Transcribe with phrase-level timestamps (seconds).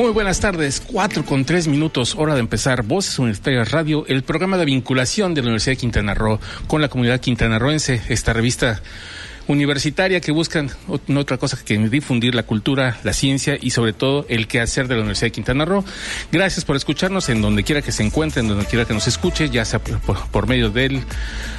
[0.00, 4.56] Muy buenas tardes, cuatro con tres minutos, hora de empezar Voces Universitarias Radio, el programa
[4.56, 8.80] de vinculación de la Universidad de Quintana Roo con la comunidad quintanarroense, esta revista
[9.50, 10.70] universitaria que buscan
[11.06, 14.94] no otra cosa que difundir la cultura, la ciencia y sobre todo el quehacer de
[14.94, 15.84] la Universidad de Quintana Roo.
[16.30, 19.64] Gracias por escucharnos en donde quiera que se encuentren, donde quiera que nos escuche, ya
[19.64, 21.02] sea por, por medio del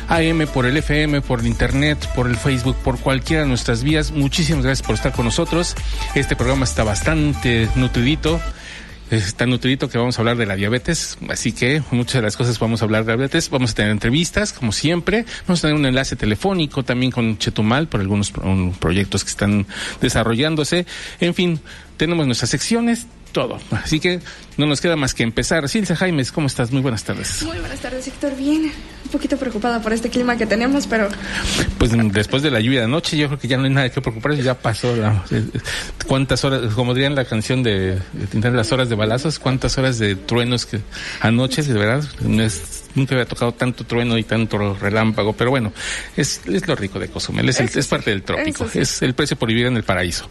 [0.08, 4.12] AM, por el FM, por el Internet, por el Facebook, por cualquiera de nuestras vías.
[4.12, 5.76] Muchísimas gracias por estar con nosotros.
[6.16, 8.42] Este programa está bastante nutridito
[9.12, 12.38] es tan nutridito que vamos a hablar de la diabetes, así que muchas de las
[12.38, 15.76] cosas vamos a hablar de diabetes, vamos a tener entrevistas, como siempre, vamos a tener
[15.76, 18.32] un enlace telefónico también con Chetumal por algunos
[18.80, 19.68] proyectos que están
[20.00, 20.86] desarrollándose,
[21.20, 21.60] en fin,
[21.98, 23.60] tenemos nuestras secciones, todo.
[23.72, 24.20] Así que
[24.58, 25.68] no nos queda más que empezar.
[25.70, 26.72] Silvia Jaimes, ¿cómo estás?
[26.72, 27.44] Muy buenas tardes.
[27.44, 28.36] Muy buenas tardes, Héctor.
[28.36, 31.10] Bien, un poquito preocupada por este clima que tenemos, pero...
[31.78, 34.02] Pues después de la lluvia de anoche, yo creo que ya no hay nada que
[34.02, 34.96] preocuparse, ya pasó.
[34.96, 35.24] La,
[36.08, 40.16] ¿Cuántas horas, como dirían la canción de, de las horas de balazos, cuántas horas de
[40.16, 40.80] truenos que
[41.22, 45.74] anoche, de verdad, no es, nunca había tocado tanto trueno y tanto relámpago, pero bueno,
[46.16, 48.80] es, es lo rico de Cozumel, es, el, es parte del trópico, sí.
[48.80, 50.30] es el precio por vivir en el paraíso.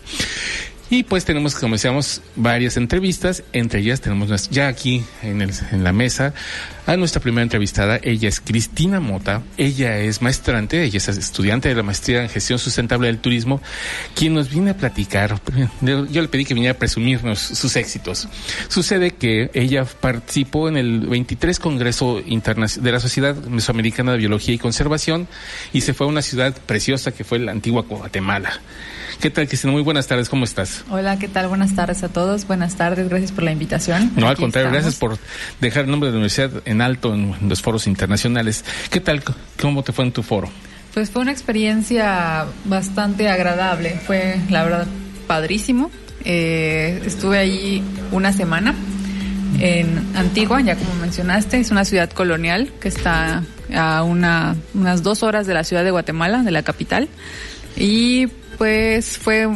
[0.90, 3.44] Y pues tenemos, como decíamos, varias entrevistas.
[3.52, 6.34] Entre ellas tenemos ya aquí en, el, en la mesa
[6.84, 8.00] a nuestra primera entrevistada.
[8.02, 9.42] Ella es Cristina Mota.
[9.56, 13.62] Ella es maestrante, ella es estudiante de la maestría en gestión sustentable del turismo,
[14.16, 15.40] quien nos viene a platicar.
[15.80, 18.28] Yo le pedí que viniera a presumirnos sus éxitos.
[18.66, 24.58] Sucede que ella participó en el 23 Congreso de la Sociedad Mesoamericana de Biología y
[24.58, 25.28] Conservación
[25.72, 28.60] y se fue a una ciudad preciosa que fue la antigua Guatemala.
[29.20, 29.72] ¿Qué tal, Cristina?
[29.72, 30.82] Muy buenas tardes, ¿cómo estás?
[30.88, 31.48] Hola, ¿qué tal?
[31.48, 32.46] Buenas tardes a todos.
[32.46, 34.12] Buenas tardes, gracias por la invitación.
[34.16, 34.72] No, Aquí al contrario, estamos.
[34.72, 35.18] gracias por
[35.60, 38.64] dejar el nombre de la universidad en alto en los foros internacionales.
[38.88, 39.22] ¿Qué tal?
[39.60, 40.48] ¿Cómo te fue en tu foro?
[40.94, 44.00] Pues fue una experiencia bastante agradable.
[44.06, 44.86] Fue, la verdad,
[45.26, 45.90] padrísimo.
[46.24, 47.82] Eh, estuve allí
[48.12, 48.74] una semana
[49.58, 53.42] en Antigua, ya como mencionaste, es una ciudad colonial que está
[53.74, 57.08] a una, unas dos horas de la ciudad de Guatemala, de la capital.
[57.76, 58.28] Y
[58.60, 59.48] pues fue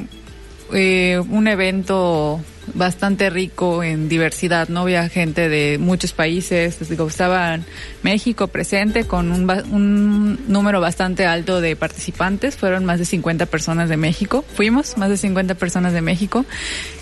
[0.72, 2.40] eh, un evento
[2.72, 4.80] bastante rico en diversidad, ¿no?
[4.80, 7.58] Había gente de muchos países, digo, estaba
[8.02, 13.90] México presente con un, un, número bastante alto de participantes, fueron más de 50 personas
[13.90, 16.46] de México, fuimos más de 50 personas de México,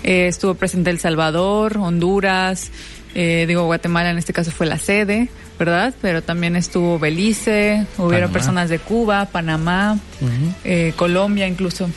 [0.03, 2.73] eh, estuvo presente El Salvador, Honduras,
[3.15, 5.29] eh, digo, Guatemala en este caso fue la sede,
[5.59, 5.95] ¿verdad?
[6.01, 8.33] Pero también estuvo Belice, hubieron Panamá.
[8.33, 10.55] personas de Cuba, Panamá, uh -huh.
[10.65, 11.89] eh, Colombia incluso.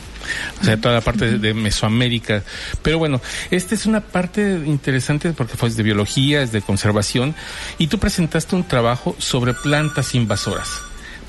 [0.61, 2.43] O sea, toda la parte de, de Mesoamérica.
[2.81, 3.21] Pero bueno,
[3.51, 7.35] esta es una parte interesante porque fue de biología, es de conservación,
[7.77, 10.69] y tú presentaste un trabajo sobre plantas invasoras.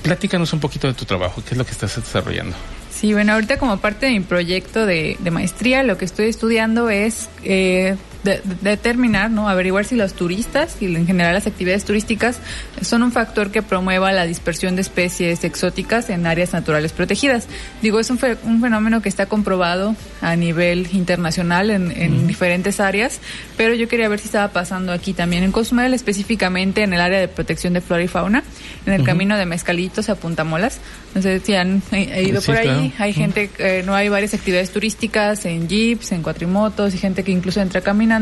[0.03, 2.57] Platícanos un poquito de tu trabajo, qué es lo que estás desarrollando.
[2.91, 6.89] Sí, bueno, ahorita como parte de mi proyecto de, de maestría, lo que estoy estudiando
[6.89, 7.97] es eh,
[8.27, 9.49] de, de determinar, ¿no?
[9.49, 12.41] Averiguar si los turistas y en general las actividades turísticas
[12.83, 17.47] son un factor que promueva la dispersión de especies exóticas en áreas naturales protegidas.
[17.81, 22.27] Digo, es un, fe, un fenómeno que está comprobado a nivel internacional en, en mm.
[22.27, 23.21] diferentes áreas,
[23.57, 27.21] pero yo quería ver si estaba pasando aquí también en Cozumel, específicamente en el área
[27.21, 28.43] de protección de flora y fauna,
[28.85, 29.07] en el uh -huh.
[29.07, 30.81] camino de Mezcalitos a Puntamolas.
[31.15, 32.93] No sé si han he ido sí, por ahí, claro.
[32.99, 37.33] hay gente, eh, no hay varias actividades turísticas en jeeps, en cuatrimotos y gente que
[37.33, 38.16] incluso entra caminando.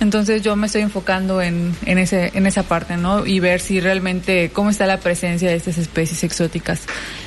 [0.00, 3.26] Entonces yo me estoy enfocando en, en, ese, en esa parte, ¿no?
[3.26, 6.82] Y ver si realmente, cómo está la presencia de estas especies exóticas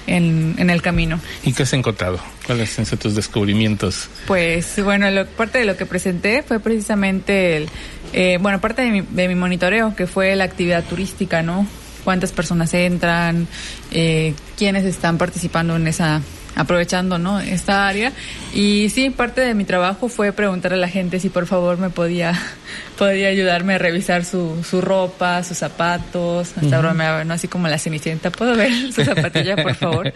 [0.07, 1.19] en, en el camino.
[1.43, 2.19] ¿Y qué has encontrado?
[2.45, 4.09] ¿Cuáles son tus descubrimientos?
[4.27, 7.69] Pues bueno, lo, parte de lo que presenté fue precisamente el,
[8.13, 11.67] eh, bueno, parte de mi, de mi monitoreo, que fue la actividad turística, ¿no?
[12.03, 13.47] cuántas personas entran,
[13.91, 16.21] eh, quiénes están participando en esa
[16.55, 18.11] aprovechando no esta área
[18.53, 21.89] y sí parte de mi trabajo fue preguntar a la gente si por favor me
[21.89, 22.33] podía
[22.97, 26.81] podía ayudarme a revisar su, su ropa sus zapatos hasta uh -huh.
[26.81, 30.13] bromeaba no así como la cenicienta puedo ver su zapatilla por favor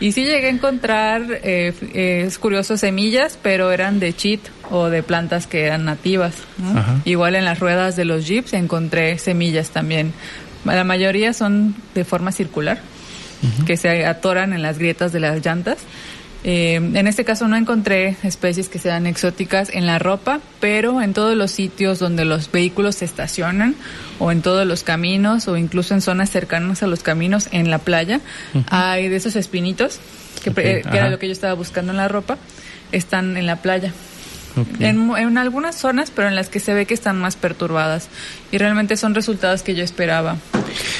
[0.00, 4.40] y sí llegué a encontrar eh, eh, es curioso semillas pero eran de cheat
[4.70, 6.72] o de plantas que eran nativas ¿no?
[6.72, 7.00] uh -huh.
[7.04, 10.12] igual en las ruedas de los jeeps encontré semillas también
[10.64, 12.78] la mayoría son de forma circular,
[13.42, 13.64] uh -huh.
[13.64, 15.78] que se atoran en las grietas de las llantas.
[16.44, 21.12] Eh, en este caso no encontré especies que sean exóticas en la ropa, pero en
[21.12, 23.74] todos los sitios donde los vehículos se estacionan
[24.20, 27.78] o en todos los caminos o incluso en zonas cercanas a los caminos en la
[27.78, 28.20] playa
[28.70, 29.98] hay de esos espinitos
[30.40, 32.38] que, era lo que yo estaba buscando en la ropa,
[32.92, 33.92] están en la playa.
[34.60, 34.80] Ok.
[34.80, 38.08] En, en algunas zonas, pero en las que se ve que están más perturbadas.
[38.50, 40.36] Y realmente son resultados que yo esperaba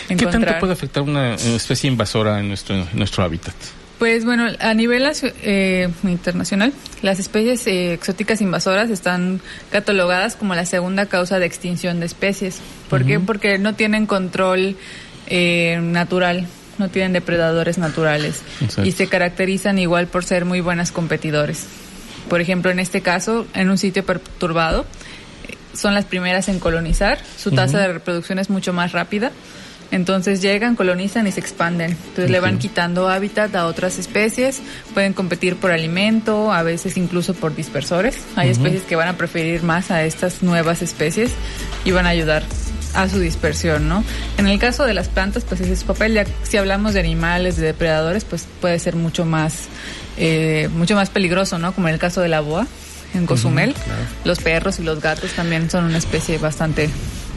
[0.09, 0.61] ¿Qué tanto encontrar.
[0.61, 3.55] puede afectar una especie invasora en nuestro, en nuestro hábitat?
[3.99, 5.11] Pues bueno, a nivel
[5.43, 6.73] eh, internacional,
[7.03, 9.41] las especies eh, exóticas invasoras están
[9.73, 12.61] catalogadas como la segunda causa de extinción de especies.
[12.89, 13.19] ¿Por qué?
[13.19, 14.77] Porque no tienen control
[15.27, 16.47] eh, natural,
[16.79, 18.85] no tienen depredadores naturales Exacto.
[18.85, 21.67] y se caracterizan igual por ser muy buenas competidores.
[22.29, 24.85] Por ejemplo, en este caso, en un sitio perturbado,
[25.75, 29.31] son las primeras en colonizar, su tasa de reproducción es mucho más rápida.
[29.91, 31.93] Entonces llegan, colonizan y se expanden.
[31.93, 34.61] Entonces le van quitando hábitat a otras especies,
[34.93, 38.19] pueden competir por alimento, a veces incluso por dispersores.
[38.37, 41.31] Hay especies que van a preferir más a estas nuevas especies
[41.87, 42.43] y van a ayudar
[42.95, 44.05] a su dispersión, ¿no?
[44.37, 46.13] En el caso de las plantas, pues ese es su papel.
[46.13, 49.69] Ya si hablamos de animales, de depredadores, pues puede ser mucho más,
[50.19, 51.73] eh, mucho más peligroso, ¿no?
[51.73, 52.67] Como en el caso de la boa
[53.15, 53.75] en Cozumel.
[54.25, 56.91] Los perros y los gatos también son una especie bastante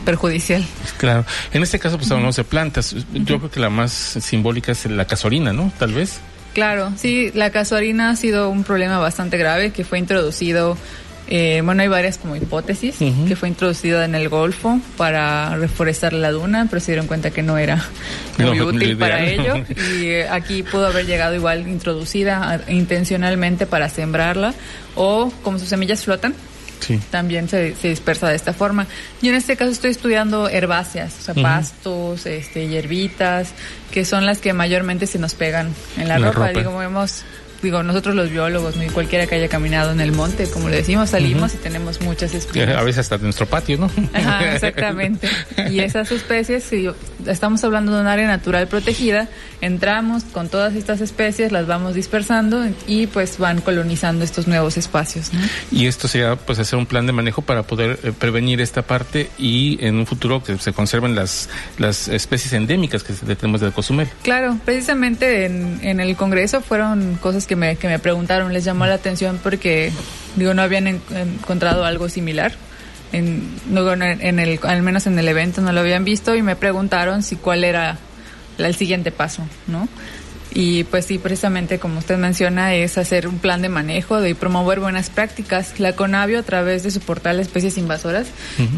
[0.05, 0.65] perjudicial.
[0.97, 1.25] Claro.
[1.53, 2.95] En este caso, pues hablamos de plantas.
[3.13, 5.71] Yo creo que la más simbólica es la casuarina, ¿no?
[5.77, 6.19] Tal vez.
[6.53, 10.77] Claro, sí, la casuarina ha sido un problema bastante grave que fue introducido,
[11.27, 12.95] eh, bueno, hay varias como hipótesis,
[13.27, 17.41] que fue introducido en el Golfo para reforestar la duna, pero se dieron cuenta que
[17.41, 17.77] no era
[18.37, 23.87] muy No, útil para ello y eh, aquí pudo haber llegado igual introducida intencionalmente para
[23.89, 24.53] sembrarla
[24.95, 26.33] o como sus semillas flotan,
[26.81, 26.99] Sí.
[27.11, 28.87] también se, se dispersa de esta forma.
[29.21, 33.49] Yo en este caso estoy estudiando herbáceas, o sea, pastos, este, hierbitas,
[33.91, 35.67] que son las que mayormente se nos pegan
[35.97, 36.47] en la, En la ropa.
[36.47, 36.59] ropa.
[36.59, 37.23] Digo, vemos,
[37.61, 41.11] digo, nosotros los biólogos, y cualquiera que haya caminado en el monte, como le decimos,
[41.11, 42.75] salimos y tenemos muchas espinas.
[42.81, 43.91] A veces hasta de nuestro patio, ¿no?
[44.13, 45.27] Ajá, exactamente.
[45.69, 46.89] Y esas especies, si
[47.27, 49.27] estamos hablando de un área natural protegida,
[49.61, 55.33] entramos con todas estas especies, las vamos dispersando y pues van colonizando estos nuevos espacios.
[55.33, 55.39] ¿no?
[55.71, 59.29] Y esto sería pues hacer un plan de manejo para poder eh, prevenir esta parte
[59.37, 64.07] y en un futuro que se conserven las, las especies endémicas que tenemos de Cozumel.
[64.23, 68.85] Claro, precisamente en, en el Congreso fueron cosas que me, que me preguntaron, les llamó
[68.85, 69.91] la atención porque,
[70.35, 72.53] digo, no habían en- encontrado algo similar.
[73.13, 76.55] En, no, en, el, al menos en el evento no lo habían visto y me
[76.55, 77.97] preguntaron si cuál era
[78.57, 79.89] el siguiente paso, ¿no?
[80.53, 84.81] Y pues sí, precisamente como usted menciona, es hacer un plan de manejo de promover
[84.81, 85.79] buenas prácticas.
[85.79, 88.27] La Conavio a través de su portal Especies Invasoras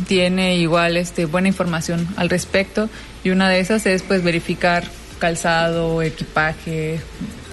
[0.07, 2.89] tiene igual este buena información al respecto
[3.23, 4.83] y una de esas es pues verificar
[5.17, 6.99] calzado, equipaje,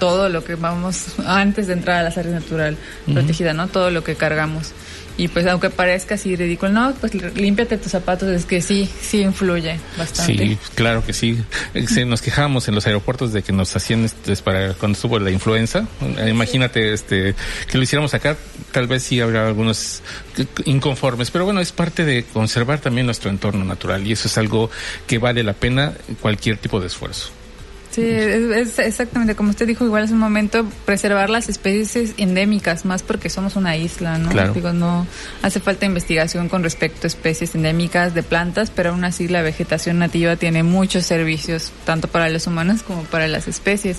[0.01, 2.75] todo lo que vamos antes de entrar a las áreas natural
[3.05, 3.67] protegida, ¿no?
[3.67, 4.73] Todo lo que cargamos.
[5.15, 9.21] Y pues aunque parezca así ridículo, no, pues límpiate tus zapatos, es que sí, sí
[9.21, 10.47] influye bastante.
[10.47, 11.37] Sí, claro que sí.
[11.87, 15.29] Se nos quejábamos en los aeropuertos de que nos hacían este, para cuando estuvo la
[15.29, 15.85] influenza.
[16.17, 17.35] Eh, Imagínate este
[17.69, 18.37] que lo hiciéramos acá,
[18.71, 20.01] tal vez sí habrá algunos
[20.65, 24.71] inconformes, pero bueno, es parte de conservar también nuestro entorno natural y eso es algo
[25.05, 27.29] que vale la pena cualquier tipo de esfuerzo.
[27.91, 32.85] Sí, es, es exactamente como usted dijo igual hace un momento, preservar las especies endémicas,
[32.85, 34.29] más porque somos una isla, ¿no?
[34.29, 34.53] Claro.
[34.53, 35.05] Digo, no
[35.41, 39.99] hace falta investigación con respecto a especies endémicas de plantas, pero aún así la vegetación
[39.99, 43.97] nativa tiene muchos servicios, tanto para los humanos como para las especies.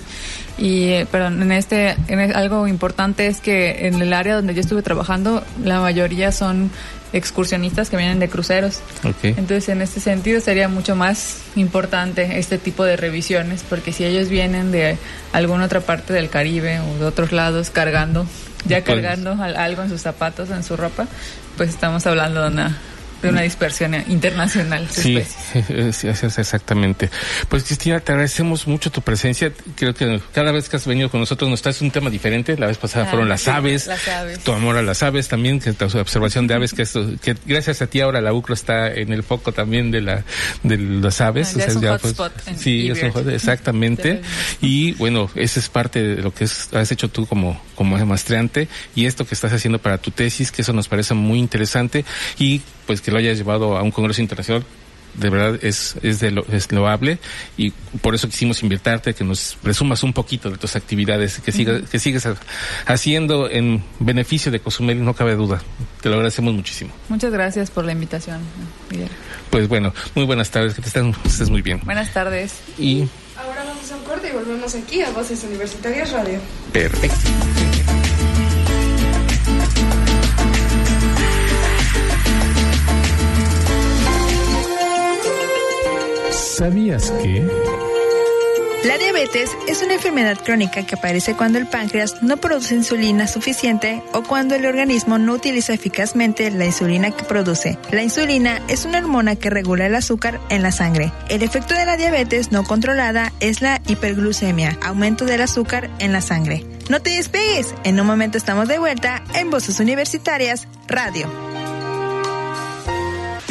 [0.57, 4.61] Y, eh, pero en este, en algo importante es que en el área donde yo
[4.61, 6.71] estuve trabajando, la mayoría son
[7.13, 8.79] excursionistas que vienen de cruceros.
[9.29, 14.29] Entonces, en este sentido, sería mucho más importante este tipo de revisiones, porque si ellos
[14.29, 14.97] vienen de
[15.31, 18.25] alguna otra parte del Caribe o de otros lados cargando,
[18.65, 21.07] ya cargando al- algo en sus zapatos, en su ropa,
[21.57, 22.77] pues estamos hablando de una,
[23.23, 25.23] de una dispersión internacional de Sí,
[25.93, 26.07] sí, sí,
[26.39, 27.09] exactamente.
[27.49, 29.51] Pues Cristina, te agradecemos mucho tu presencia.
[29.75, 32.57] Creo que cada vez que has venido con nosotros nos traes un tema diferente.
[32.57, 34.39] La vez pasada Ah, fueron las sí, aves, las aves.
[34.39, 37.81] tu amor a las aves también, que tu observación de aves, que, esto, que gracias
[37.81, 40.23] a ti ahora la UCRO está en el foco también de la
[40.63, 41.53] de las aves.
[41.55, 44.21] Ya es un ya, hotspot en sí, es exactamente.
[44.61, 48.67] y bueno, esa es parte de lo que es- has hecho tú como como maestreante
[48.95, 52.05] y esto que estás haciendo para tu tesis, que eso nos parece muy interesante
[52.37, 54.63] y pues que lo hayas llevado a un congreso internacional
[55.13, 57.19] de verdad es, es, de lo, es loable
[57.55, 57.69] y
[58.01, 61.99] por eso quisimos invitarte que nos presumas un poquito de tus actividades que sigas que
[61.99, 62.35] sigues ha-
[62.87, 65.61] haciendo en beneficio de Cozumel no cabe duda
[66.01, 68.39] te lo agradecemos muchísimo Muchas gracias por la invitación.
[68.89, 69.07] Miguel.
[69.51, 72.55] pues bueno muy buenas tardes que te estés, estés muy bien Buenas tardes.
[72.79, 73.03] y
[73.37, 74.73] Ahora vamos a un corte y volvemos.
[74.73, 76.39] volvemos aquí a Voces Universitarias Radio.
[76.71, 78.02] Perfecto.
[86.57, 87.47] ¿Sabías que?
[88.83, 94.03] La diabetes es una enfermedad crónica que aparece cuando el páncreas no produce insulina suficiente
[94.13, 97.79] o cuando el organismo no utiliza eficazmente la insulina que produce.
[97.91, 101.11] La insulina es una hormona que regula el azúcar en la sangre.
[101.27, 106.21] El efecto de la diabetes no controlada es la hiperglucemia, aumento del azúcar en la
[106.21, 106.63] sangre.
[106.87, 111.52] No te despegues, en un momento estamos de vuelta en Voces Universitarias Radio.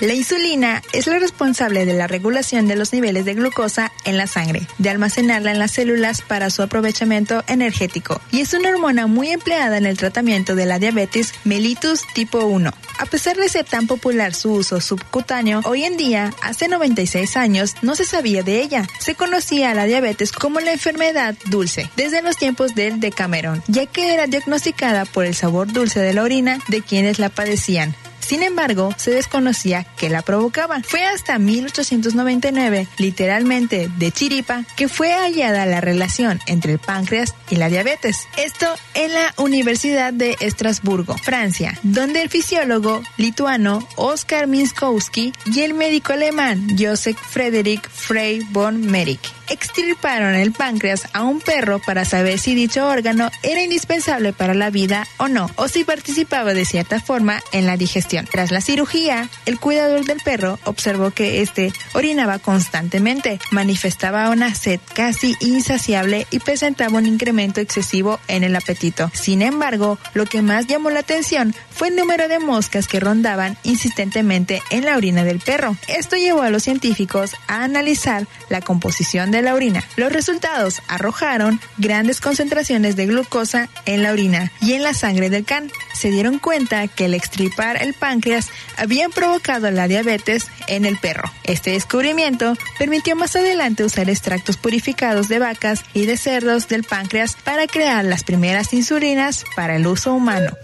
[0.00, 4.26] La insulina es la responsable de la regulación de los niveles de glucosa en la
[4.26, 9.28] sangre, de almacenarla en las células para su aprovechamiento energético, y es una hormona muy
[9.28, 12.72] empleada en el tratamiento de la diabetes mellitus tipo 1.
[12.98, 17.74] A pesar de ser tan popular su uso subcutáneo, hoy en día, hace 96 años,
[17.82, 18.86] no se sabía de ella.
[19.00, 23.84] Se conocía a la diabetes como la enfermedad dulce, desde los tiempos del Decameron, ya
[23.84, 27.94] que era diagnosticada por el sabor dulce de la orina de quienes la padecían.
[28.20, 30.80] Sin embargo, se desconocía que la provocaba.
[30.82, 37.56] Fue hasta 1899, literalmente de chiripa, que fue hallada la relación entre el páncreas y
[37.56, 38.28] la diabetes.
[38.36, 45.74] Esto en la Universidad de Estrasburgo, Francia, donde el fisiólogo lituano Oskar Minskowski y el
[45.74, 52.38] médico alemán Joseph Frederick Frey von Merrick extirparon el páncreas a un perro para saber
[52.38, 57.00] si dicho órgano era indispensable para la vida o no, o si participaba de cierta
[57.00, 58.09] forma en la digestión.
[58.30, 64.80] Tras la cirugía, el cuidador del perro observó que este orinaba constantemente, manifestaba una sed
[64.94, 69.10] casi insaciable y presentaba un incremento excesivo en el apetito.
[69.14, 73.56] Sin embargo, lo que más llamó la atención fue el número de moscas que rondaban
[73.62, 75.76] insistentemente en la orina del perro.
[75.86, 79.84] Esto llevó a los científicos a analizar la composición de la orina.
[79.96, 85.44] Los resultados arrojaron grandes concentraciones de glucosa en la orina y en la sangre del
[85.44, 85.70] can.
[85.94, 91.30] Se dieron cuenta que el extripar el páncreas habían provocado la diabetes en el perro.
[91.44, 97.36] Este descubrimiento permitió más adelante usar extractos purificados de vacas y de cerdos del páncreas
[97.44, 100.56] para crear las primeras insulinas para el uso humano.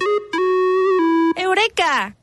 [1.37, 2.17] ¡Eureka!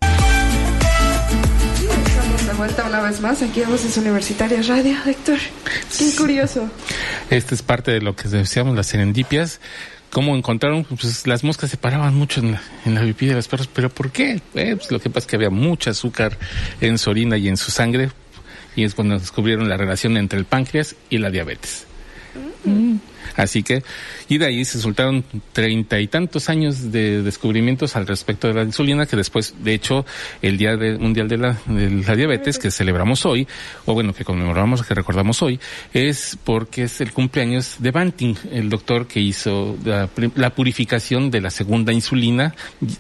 [2.06, 5.38] Estamos de vuelta una vez más aquí a Voces Universitarias Radio, Héctor.
[5.98, 6.70] Qué curioso.
[7.30, 9.60] Esta es parte de lo que decíamos, las serendipias.
[10.14, 10.84] ¿Cómo encontraron?
[10.84, 13.68] Pues las moscas se paraban mucho en la, en la pipí de los perros.
[13.74, 14.40] ¿Pero por qué?
[14.54, 16.38] Eh, pues lo que pasa es que había mucho azúcar
[16.82, 18.12] en su orina y en su sangre.
[18.76, 21.88] Y es cuando descubrieron la relación entre el páncreas y la diabetes.
[22.64, 22.98] Mm.
[23.36, 23.84] Así que,
[24.34, 28.64] y de ahí se resultaron treinta y tantos años de descubrimientos al respecto de la
[28.64, 30.06] insulina, que después, de hecho,
[30.42, 33.48] el Día de- Mundial de la, de la Diabetes, que celebramos hoy,
[33.86, 35.60] o bueno, que conmemoramos, que recordamos hoy,
[35.94, 41.42] es porque es el cumpleaños de Banting, el doctor que hizo la, la purificación de
[41.42, 42.56] la segunda insulina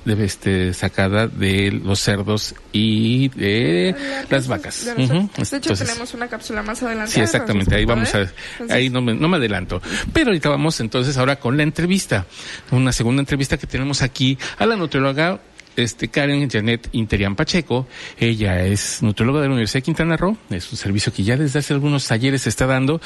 [0.06, 3.96] de, este, sacada de los cerdos y de
[4.30, 4.86] las vacas.
[4.86, 7.12] De hecho, Entonces, tenemos una cápsula más adelante.
[7.14, 9.82] Sí, exactamente, ahí vamos a, Entonces, ahí no me, no me adelanto.
[10.14, 12.26] Pero ahorita vamos entonces ahora con la entrevista,
[12.72, 15.40] una segunda entrevista que tenemos aquí a la nutrióloga
[15.76, 17.88] este, Karen Janet Interian Pacheco.
[18.20, 20.38] Ella es nutrióloga de la Universidad de Quintana Roo.
[20.50, 23.02] Es un servicio que ya desde hace algunos talleres se está dando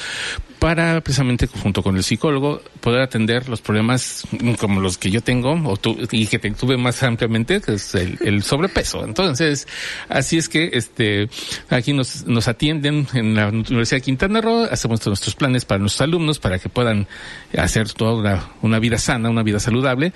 [0.58, 4.24] para precisamente junto con el psicólogo poder atender los problemas
[4.58, 7.94] como los que yo tengo o tu- y que te- tuve más ampliamente, que es
[7.94, 9.04] el, sobrepeso.
[9.04, 9.66] Entonces,
[10.08, 11.28] así es que este
[11.70, 16.02] aquí nos, nos atienden en la Universidad de Quintana Roo, hacemos nuestros planes para nuestros
[16.02, 17.06] alumnos para que puedan
[17.56, 20.12] hacer toda una, una vida sana, una vida saludable.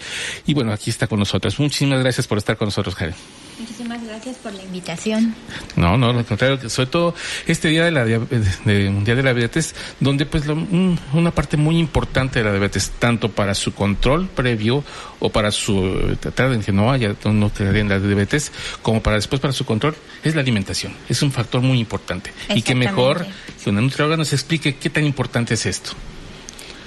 [0.47, 1.59] Y bueno, aquí está con nosotros.
[1.61, 3.15] Muchísimas gracias por estar con nosotros, Karen.
[3.59, 5.35] Muchísimas gracias por la invitación.
[5.77, 7.15] No, no, al contrario, que sobre todo
[7.47, 11.31] este día de la dia- de, Mundial de la Diabetes, donde pues lo- un- una
[11.31, 14.83] parte muy importante de la diabetes, tanto para su control previo
[15.21, 19.03] o para su eh, tratar de que no haya, no quede en la diabetes, como
[19.03, 19.95] para después para su control,
[20.25, 20.95] es la alimentación.
[21.09, 22.33] Es un factor muy importante.
[22.55, 23.27] Y que mejor
[23.63, 25.91] que una nutrióloga nos explique qué tan importante es esto.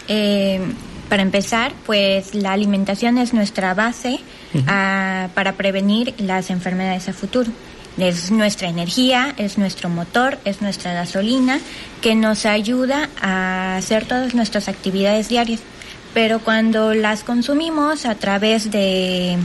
[0.08, 0.60] Eh,
[1.10, 4.20] para empezar, pues la alimentación es nuestra base
[4.64, 7.52] para prevenir las enfermedades a futuro.
[7.98, 11.60] Es nuestra energía, es nuestro motor, es nuestra gasolina
[12.02, 15.62] que nos ayuda a hacer todas nuestras actividades diarias.
[16.14, 19.38] Pero cuando las consumimos a través de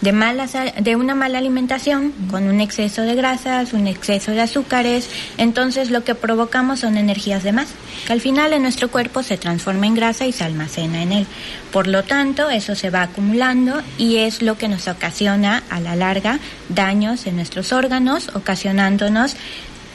[0.00, 5.08] de, malas, de una mala alimentación, con un exceso de grasas, un exceso de azúcares,
[5.36, 7.68] entonces lo que provocamos son energías de más,
[8.06, 11.26] que al final en nuestro cuerpo se transforma en grasa y se almacena en él.
[11.72, 15.96] Por lo tanto, eso se va acumulando y es lo que nos ocasiona a la
[15.96, 19.36] larga daños en nuestros órganos, ocasionándonos,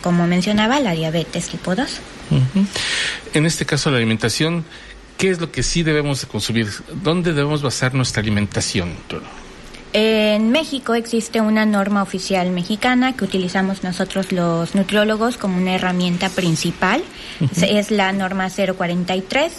[0.02, 2.00] como mencionaba, la diabetes tipo 2.
[3.34, 4.66] En este caso, la alimentación,
[5.18, 6.68] ¿qué es lo que sí debemos de consumir?
[7.04, 8.94] ¿Dónde debemos basar nuestra alimentación?
[9.98, 16.28] En México existe una norma oficial mexicana que utilizamos nosotros los nutriólogos como una herramienta
[16.28, 17.02] principal.
[17.62, 19.54] Es la norma 043.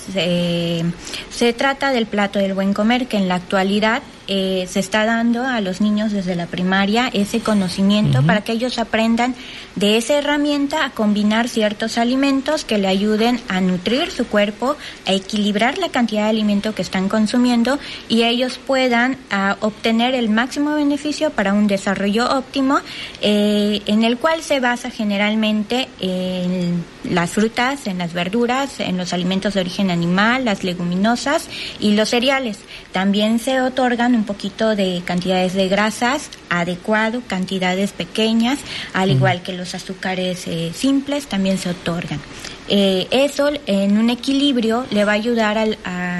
[1.31, 5.45] se trata del plato del buen comer que en la actualidad eh, se está dando
[5.45, 9.35] a los niños desde la primaria ese conocimiento para que ellos aprendan
[9.77, 15.13] de esa herramienta a combinar ciertos alimentos que le ayuden a nutrir su cuerpo, a
[15.13, 17.79] equilibrar la cantidad de alimento que están consumiendo
[18.09, 22.81] y ellos puedan ah, obtener el máximo beneficio para un desarrollo óptimo
[23.21, 29.13] eh, en el cual se basa generalmente en las frutas, en las verduras, en los
[29.13, 32.59] alimentos de origen animal, las leguminosas y los cereales.
[32.93, 38.59] También se otorgan un poquito de cantidades de grasas adecuado, cantidades pequeñas,
[38.93, 42.21] al igual que los azúcares eh, simples también se otorgan.
[42.69, 45.77] Eh, eso en un equilibrio le va a ayudar al,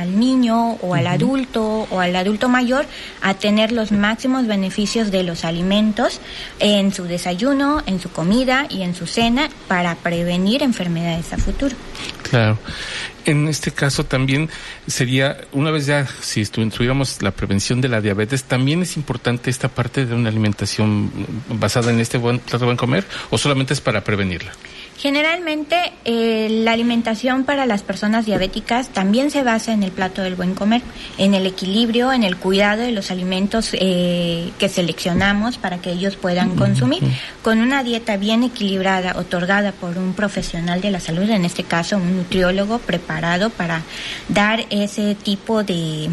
[0.07, 2.87] niño o al adulto o al adulto mayor
[3.21, 6.21] a tener los máximos beneficios de los alimentos
[6.61, 11.75] en su desayuno, en su comida y en su cena para prevenir enfermedades a futuro.
[12.23, 12.59] Claro.
[13.25, 14.49] En este caso también
[14.87, 19.69] sería, una vez ya, si tuviéramos la prevención de la diabetes, también es importante esta
[19.69, 21.11] parte de una alimentación
[21.49, 24.53] basada en este buen plato de buen comer o solamente es para prevenirla.
[24.99, 30.37] Generalmente eh, la alimentación para las personas diabéticas también se basa en el plato del
[30.37, 30.81] buen comer,
[31.19, 36.17] en el equilibrio, en el cuidado de los alimentos eh, que seleccionamos para que ellos
[36.17, 37.03] puedan consumir,
[37.43, 41.99] con una dieta bien equilibrada, otorgada por un profesional de la salud, en este caso
[41.99, 43.83] un nutriólogo preparado para
[44.29, 46.09] dar ese tipo de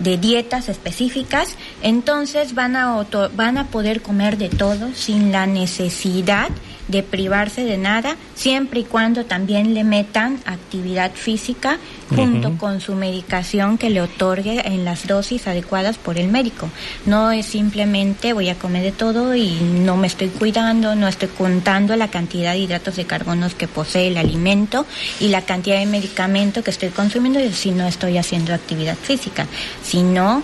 [0.00, 6.48] de dietas específicas, entonces van a, van a poder comer de todo sin la necesidad
[6.90, 11.78] de privarse de nada, siempre y cuando también le metan actividad física
[12.14, 16.68] junto con su medicación que le otorgue en las dosis adecuadas por el médico.
[17.06, 21.28] No es simplemente voy a comer de todo y no me estoy cuidando, no estoy
[21.28, 24.86] contando la cantidad de hidratos de carbonos que posee el alimento
[25.20, 29.46] y la cantidad de medicamento que estoy consumiendo si no estoy haciendo actividad física.
[29.82, 30.42] Si no,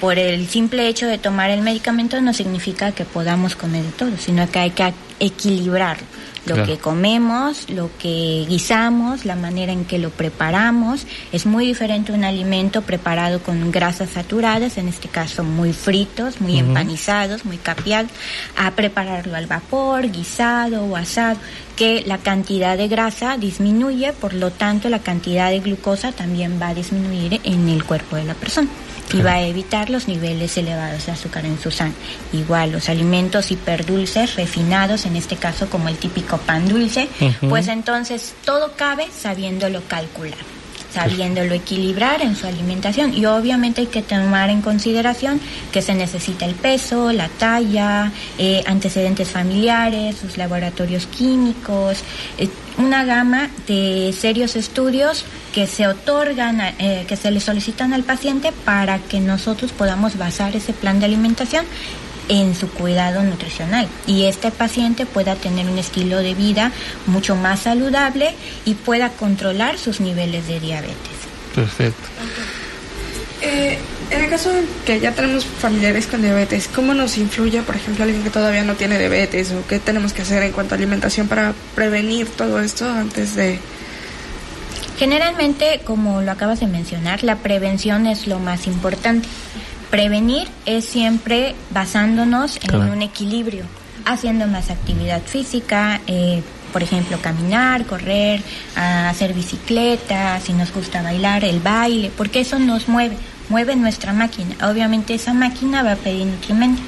[0.00, 4.16] por el simple hecho de tomar el medicamento no significa que podamos comer de todo,
[4.18, 5.98] sino que hay que equilibrar
[6.48, 11.06] lo que comemos, lo que guisamos, la manera en que lo preparamos.
[11.32, 16.58] Es muy diferente un alimento preparado con grasas saturadas, en este caso muy fritos, muy
[16.58, 18.10] empanizados, muy capiados,
[18.56, 21.38] a prepararlo al vapor, guisado o asado,
[21.76, 26.68] que la cantidad de grasa disminuye, por lo tanto la cantidad de glucosa también va
[26.68, 28.68] a disminuir en el cuerpo de la persona
[29.12, 31.98] y va a evitar los niveles elevados de azúcar en su sangre.
[32.32, 37.08] Igual los alimentos hiperdulces, refinados, en este caso como el típico pan dulce,
[37.48, 40.57] pues entonces todo cabe sabiéndolo calcular
[40.92, 43.14] sabiéndolo equilibrar en su alimentación.
[43.14, 45.40] Y obviamente hay que tomar en consideración
[45.72, 52.02] que se necesita el peso, la talla, eh, antecedentes familiares, sus laboratorios químicos,
[52.38, 52.48] eh,
[52.78, 58.52] una gama de serios estudios que se otorgan, eh, que se le solicitan al paciente
[58.64, 61.64] para que nosotros podamos basar ese plan de alimentación
[62.28, 66.72] en su cuidado nutricional y este paciente pueda tener un estilo de vida
[67.06, 70.96] mucho más saludable y pueda controlar sus niveles de diabetes.
[71.54, 72.08] Perfecto.
[73.40, 73.78] Eh,
[74.10, 78.04] en el caso de que ya tenemos familiares con diabetes, ¿cómo nos influye, por ejemplo,
[78.04, 81.28] alguien que todavía no tiene diabetes o qué tenemos que hacer en cuanto a alimentación
[81.28, 83.58] para prevenir todo esto antes de...
[84.98, 89.28] Generalmente, como lo acabas de mencionar, la prevención es lo más importante.
[89.90, 93.64] Prevenir es siempre basándonos en un equilibrio,
[94.04, 98.42] haciendo más actividad física, eh, por ejemplo, caminar, correr,
[98.76, 103.16] hacer bicicleta, si nos gusta bailar, el baile, porque eso nos mueve,
[103.48, 104.54] mueve nuestra máquina.
[104.68, 106.84] Obviamente esa máquina va a pedir nutrimentos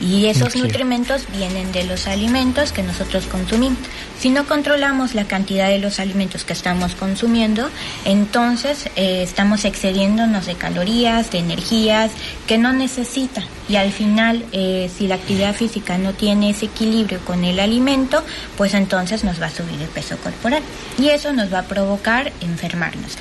[0.00, 3.78] y esos nutrimentos vienen de los alimentos que nosotros consumimos.
[4.18, 7.68] Si no controlamos la cantidad de los alimentos que estamos consumiendo,
[8.04, 12.10] entonces eh, estamos excediéndonos de calorías, de energías
[12.46, 13.42] que no necesita.
[13.68, 18.22] Y al final, eh, si la actividad física no tiene ese equilibrio con el alimento,
[18.56, 20.62] pues entonces nos va a subir el peso corporal.
[20.98, 23.16] Y eso nos va a provocar enfermarnos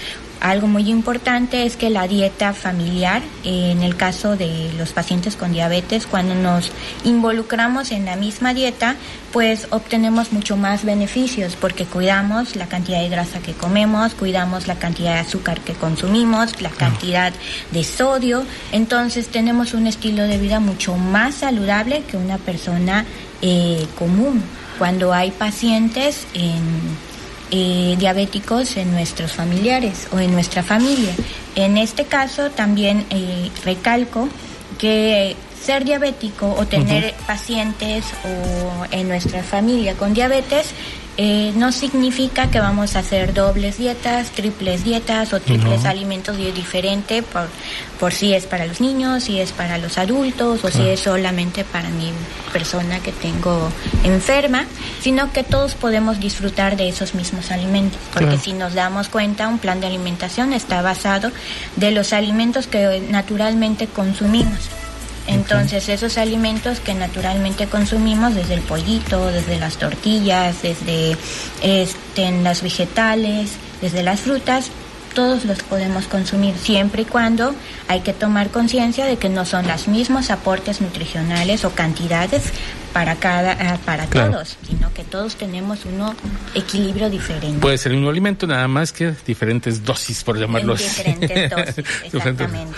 [0.45, 5.53] Algo muy importante es que la dieta familiar, en el caso de los pacientes con
[5.53, 6.71] diabetes, cuando nos
[7.03, 8.95] involucramos en la misma dieta,
[9.33, 14.75] pues obtenemos mucho más beneficios porque cuidamos la cantidad de grasa que comemos, cuidamos la
[14.75, 17.33] cantidad de azúcar que consumimos, la cantidad
[17.71, 23.03] de sodio, entonces tenemos un estilo de vida mucho más saludable que una persona
[23.41, 24.43] eh, común.
[24.77, 26.27] Cuando hay pacientes
[27.51, 31.13] eh, diabéticos en nuestros familiares o en nuestra familia.
[31.55, 34.29] En este caso también eh, recalco
[34.77, 40.73] que ser diabético o tener pacientes o en nuestra familia con diabetes
[41.17, 47.23] eh, no significa que vamos a hacer dobles dietas, triples dietas o triples alimentos diferentes
[47.23, 47.47] por,
[47.99, 51.63] por si es para los niños, si es para los adultos o si es solamente
[51.63, 52.11] para mi
[52.51, 53.69] persona que tengo
[54.03, 54.65] enferma,
[54.99, 59.59] sino que todos podemos disfrutar de esos mismos alimentos, porque si nos damos cuenta, un
[59.59, 61.31] plan de alimentación está basado
[61.77, 64.69] de los alimentos que naturalmente consumimos.
[65.27, 71.17] Entonces, esos alimentos que naturalmente consumimos, desde el pollito, desde las tortillas, desde
[71.61, 74.69] este, las vegetales, desde las frutas,
[75.15, 77.55] todos los podemos consumir siempre y cuando
[77.87, 82.51] hay que tomar conciencia de que no son los mismos aportes nutricionales o cantidades
[82.95, 86.15] para cada ah, para todos, sino que todos tenemos un
[86.53, 87.59] equilibrio diferente.
[87.59, 90.85] Puede ser el mismo alimento, nada más que diferentes dosis, por llamarlo así.
[90.85, 92.73] Diferentes dosis, exactamente.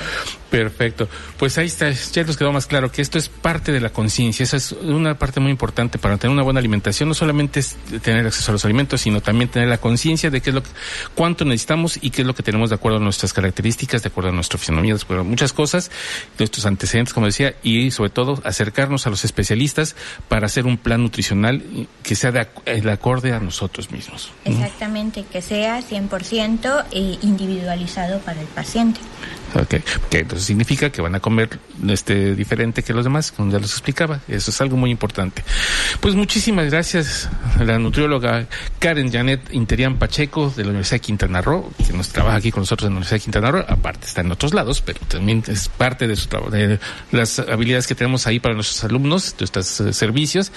[0.49, 1.07] Perfecto.
[1.37, 4.41] Pues ahí está, ya nos quedó más claro que esto es parte de la conciencia,
[4.41, 8.25] esa es una parte muy importante para tener una buena alimentación, no solamente es tener
[8.25, 10.69] acceso a los alimentos, sino también tener la conciencia de qué es lo que,
[11.13, 14.31] cuánto necesitamos y qué es lo que tenemos de acuerdo a nuestras características, de acuerdo
[14.31, 15.91] a nuestra fisonomía, de acuerdo a muchas cosas,
[16.39, 19.95] nuestros antecedentes, como decía, y sobre todo acercarnos a los especialistas
[20.27, 24.31] para hacer un plan nutricional que sea de, el acorde a nosotros mismos.
[24.45, 28.99] Exactamente, que sea 100% eh, individualizado para el paciente.
[29.55, 29.75] Ok,
[30.09, 31.57] que entonces significa que van a comer
[31.87, 34.19] este diferente que los demás, como ya los explicaba.
[34.27, 35.43] Eso es algo muy importante.
[35.99, 38.45] Pues muchísimas gracias a la nutrióloga
[38.79, 42.61] Karen Janet Interian Pacheco de la Universidad de Quintana Roo, que nos trabaja aquí con
[42.61, 43.65] nosotros en la Universidad de Quintana Roo.
[43.67, 46.79] Aparte está en otros lados, pero también es parte de su trabajo, de
[47.11, 50.51] las habilidades que tenemos ahí para nuestros alumnos, de estos eh, servicios.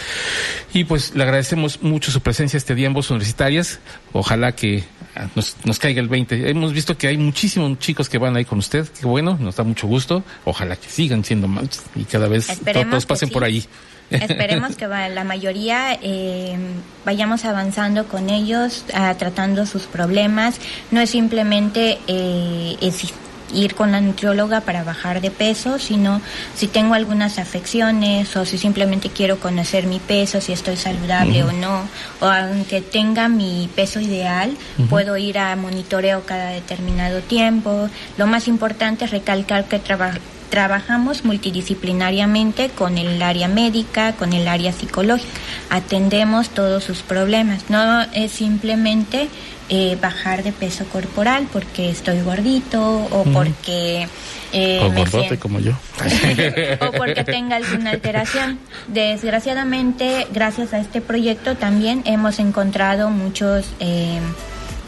[0.74, 3.78] Y pues le agradecemos mucho su presencia este día en Voz Universitarias.
[4.12, 4.84] Ojalá que
[5.34, 6.50] nos, nos caiga el 20.
[6.50, 9.64] Hemos visto que hay muchísimos chicos que van ahí con usted qué bueno, nos da
[9.64, 10.22] mucho gusto.
[10.44, 13.64] Ojalá que sigan siendo más y cada vez todos pasen por ahí.
[14.10, 16.56] Esperemos que la mayoría eh,
[17.04, 20.56] vayamos avanzando con ellos, ah, tratando sus problemas.
[20.90, 22.76] No es simplemente eh,
[23.52, 26.20] ir con la nutrióloga para bajar de peso, sino
[26.54, 31.52] si tengo algunas afecciones o si simplemente quiero conocer mi peso, si estoy saludable o
[31.52, 31.88] no,
[32.20, 34.56] o aunque tenga mi peso ideal,
[34.88, 37.88] puedo ir a monitoreo cada determinado tiempo.
[38.16, 39.78] Lo más importante es recalcar que
[40.50, 45.30] trabajamos multidisciplinariamente con el área médica, con el área psicológica.
[45.70, 47.70] Atendemos todos sus problemas.
[47.70, 49.28] No es simplemente
[49.68, 54.08] eh, bajar de peso corporal porque estoy gordito o porque...
[54.52, 55.72] Eh, o gordote como yo.
[56.80, 58.58] o porque tenga alguna alteración.
[58.88, 63.66] Desgraciadamente, gracias a este proyecto también hemos encontrado muchos...
[63.78, 64.18] Eh,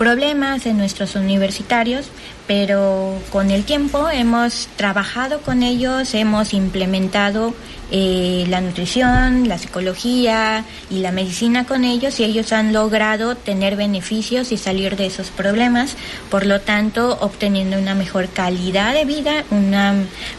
[0.02, 2.08] problemas en nuestros universitarios,
[2.48, 7.54] pero con el tiempo hemos trabajado con ellos, hemos implementado
[7.92, 13.76] eh, la nutrición, la psicología y la medicina con ellos y ellos han logrado tener
[13.76, 15.94] beneficios y salir de esos problemas,
[16.32, 19.72] por lo tanto obteniendo una mejor calidad de vida, un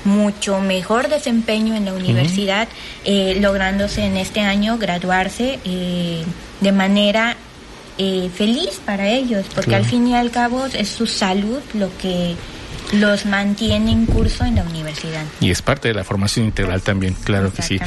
[0.03, 2.67] mucho mejor desempeño en la universidad,
[3.05, 6.25] eh, lográndose en este año graduarse eh,
[6.59, 7.37] de manera
[7.97, 12.35] eh, feliz para ellos, porque al fin y al cabo es su salud lo que
[12.93, 15.23] los mantiene en curso en la universidad.
[15.39, 17.79] Y es parte de la formación integral también, claro que sí.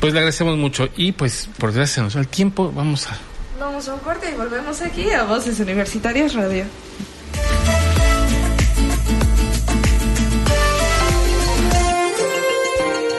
[0.00, 3.18] Pues le agradecemos mucho y pues por desgracia nos da el tiempo, vamos a...
[3.58, 6.64] Vamos a un corte y volvemos aquí a Voces Universitarias Radio.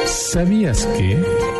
[0.06, 1.51] ¿Sabías que...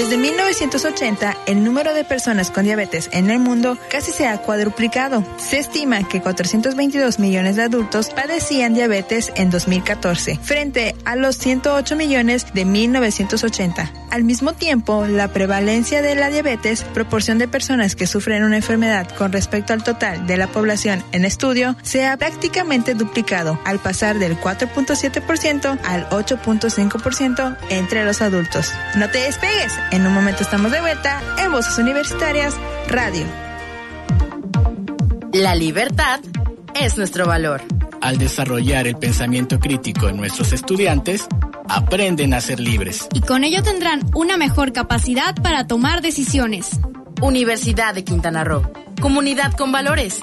[0.00, 5.22] Desde 1980, el número de personas con diabetes en el mundo casi se ha cuadruplicado.
[5.36, 11.96] Se estima que 422 millones de adultos padecían diabetes en 2014, frente a los 108
[11.96, 13.92] millones de 1980.
[14.10, 19.06] Al mismo tiempo, la prevalencia de la diabetes, proporción de personas que sufren una enfermedad
[19.16, 24.18] con respecto al total de la población en estudio, se ha prácticamente duplicado al pasar
[24.18, 28.72] del 4.7% al 8.5% entre los adultos.
[28.96, 32.54] No te despegues, en un momento estamos de vuelta en Voces Universitarias
[32.88, 33.24] Radio.
[35.32, 36.20] La libertad
[36.74, 37.62] es nuestro valor.
[38.00, 41.26] Al desarrollar el pensamiento crítico en nuestros estudiantes,
[41.68, 43.08] aprenden a ser libres.
[43.12, 46.80] Y con ello tendrán una mejor capacidad para tomar decisiones.
[47.20, 48.70] Universidad de Quintana Roo.
[49.00, 50.22] Comunidad con valores.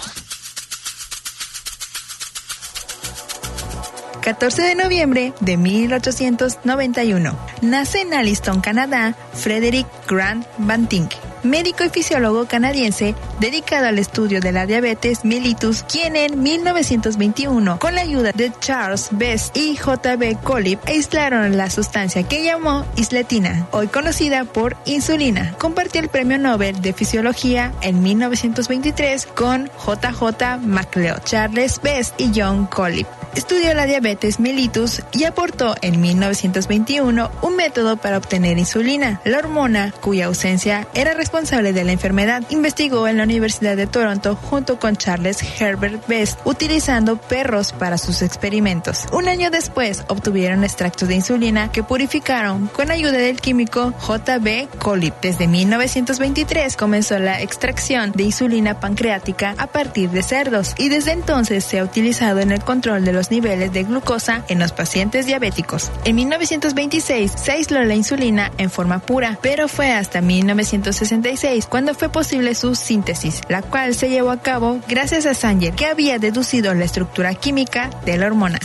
[4.21, 7.37] 14 de noviembre de 1891.
[7.61, 11.07] Nace en Alliston, Canadá, Frederick Grant Banting
[11.43, 17.95] médico y fisiólogo canadiense dedicado al estudio de la diabetes mellitus, quien en 1921, con
[17.95, 20.37] la ayuda de Charles Best y J.B.
[20.43, 25.55] Collip, aislaron la sustancia que llamó isletina, hoy conocida por insulina.
[25.57, 30.57] Compartió el premio Nobel de Fisiología en 1923 con J.J.
[30.57, 33.07] MacLeod, Charles Best y John Collip.
[33.35, 39.93] Estudió la diabetes mellitus y aportó en 1921 un método para obtener insulina, la hormona
[40.01, 42.43] cuya ausencia era responsable de la enfermedad.
[42.49, 48.21] Investigó en la Universidad de Toronto junto con Charles Herbert Best, utilizando perros para sus
[48.21, 49.05] experimentos.
[49.11, 54.67] Un año después obtuvieron extractos de insulina que purificaron con ayuda del químico J.B.
[54.79, 55.15] Collip.
[55.21, 61.63] Desde 1923 comenzó la extracción de insulina pancreática a partir de cerdos y desde entonces
[61.63, 64.00] se ha utilizado en el control de los niveles de glucosa
[64.47, 65.91] en los pacientes diabéticos.
[66.05, 71.21] En 1926 se aisló la insulina en forma pura, pero fue hasta 1960
[71.69, 75.85] cuando fue posible su síntesis, la cual se llevó a cabo gracias a Sanger, que
[75.85, 78.59] había deducido la estructura química de la hormona.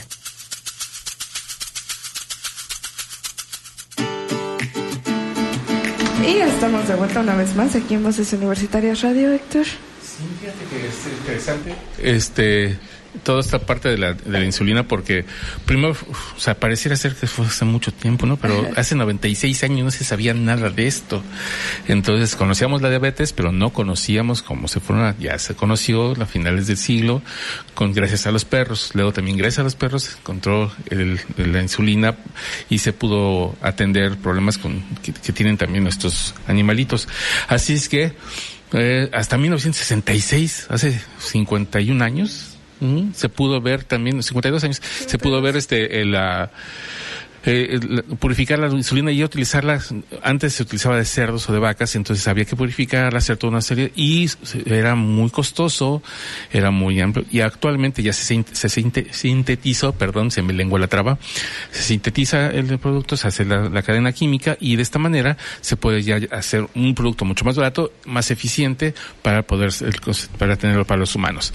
[6.27, 9.64] Y estamos de vuelta una vez más aquí en Voces Universitarias Radio, Héctor.
[9.64, 11.75] Sí, fíjate que es interesante.
[11.99, 12.79] Este
[13.22, 15.24] toda esta parte de la, de la insulina porque
[15.64, 15.96] primero,
[16.37, 18.37] o sea, pareciera ser que fue hace mucho tiempo, ¿no?
[18.37, 21.22] Pero hace 96 años no se sabía nada de esto.
[21.88, 26.66] Entonces conocíamos la diabetes, pero no conocíamos cómo se fueron, ya se conoció a finales
[26.66, 27.22] del siglo
[27.74, 28.90] con gracias a los perros.
[28.94, 32.16] Luego también gracias a los perros se encontró el, la insulina
[32.68, 37.09] y se pudo atender problemas con, que, que tienen también nuestros animalitos.
[37.48, 38.14] Así es que
[38.72, 42.56] eh, hasta 1966, hace 51 años,
[43.15, 46.51] se pudo ver también, 52 años, se pudo ver este la
[47.49, 47.79] eh,
[48.19, 49.81] purificar la insulina y utilizarla,
[50.23, 53.61] antes se utilizaba de cerdos o de vacas, entonces había que purificarla, hacer toda una
[53.61, 54.29] serie, y
[54.67, 56.03] era muy costoso,
[56.53, 58.69] era muy amplio, y actualmente ya se, se
[59.13, 61.19] sintetizó, perdón, se me lengua la traba,
[61.71, 66.03] se sintetiza el producto, se hace la, cadena química, y de esta manera se puede
[66.03, 69.71] ya hacer un producto mucho más barato, más eficiente, para poder,
[70.39, 71.55] para tenerlo para los humanos.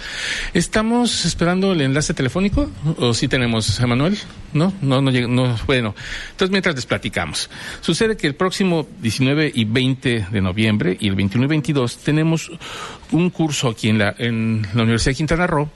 [0.53, 2.69] ¿Estamos esperando el enlace telefónico?
[2.97, 4.17] ¿O si tenemos, Emanuel?
[4.53, 4.73] ¿No?
[4.81, 5.95] No, no, no, bueno,
[6.31, 7.49] entonces mientras les platicamos.
[7.81, 12.51] Sucede que el próximo 19 y 20 de noviembre y el 21 y 22 tenemos
[13.11, 15.69] un curso aquí en la, en la Universidad de Quintana Roo,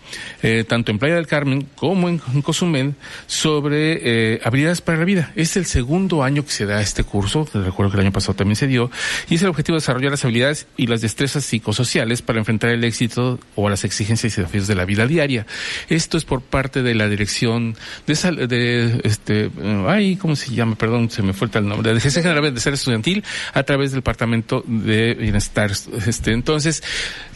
[0.43, 2.95] eh, tanto en Playa del Carmen como en, Cozumel,
[3.27, 5.31] sobre eh, habilidades para la vida.
[5.35, 8.55] Es el segundo año que se da este curso, recuerdo que el año pasado también
[8.55, 8.91] se dio,
[9.29, 12.83] y es el objetivo de desarrollar las habilidades y las destrezas psicosociales para enfrentar el
[12.83, 15.45] éxito o las exigencias y desafíos de la vida diaria.
[15.89, 17.75] Esto es por parte de la dirección
[18.07, 19.49] de, de este,
[19.87, 20.75] ay, ¿cómo se llama?
[20.75, 23.99] Perdón, se me fue el nombre, de Gerencia General de Ser Estudiantil a través del
[23.99, 25.71] Departamento de Bienestar.
[26.05, 26.83] Este, entonces,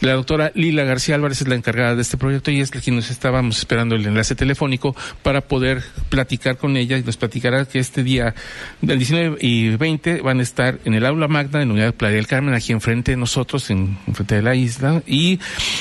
[0.00, 2.96] la doctora Lila García Álvarez es la encargada de este proyecto y es la quien
[2.96, 7.78] nos estábamos esperando el enlace telefónico para poder platicar con ella y nos platicará que
[7.78, 8.34] este día,
[8.80, 11.92] del 19 y 20, van a estar en el aula magna en la unidad de
[11.92, 15.38] Playa del Carmen, aquí enfrente de nosotros, en, frente de la isla, y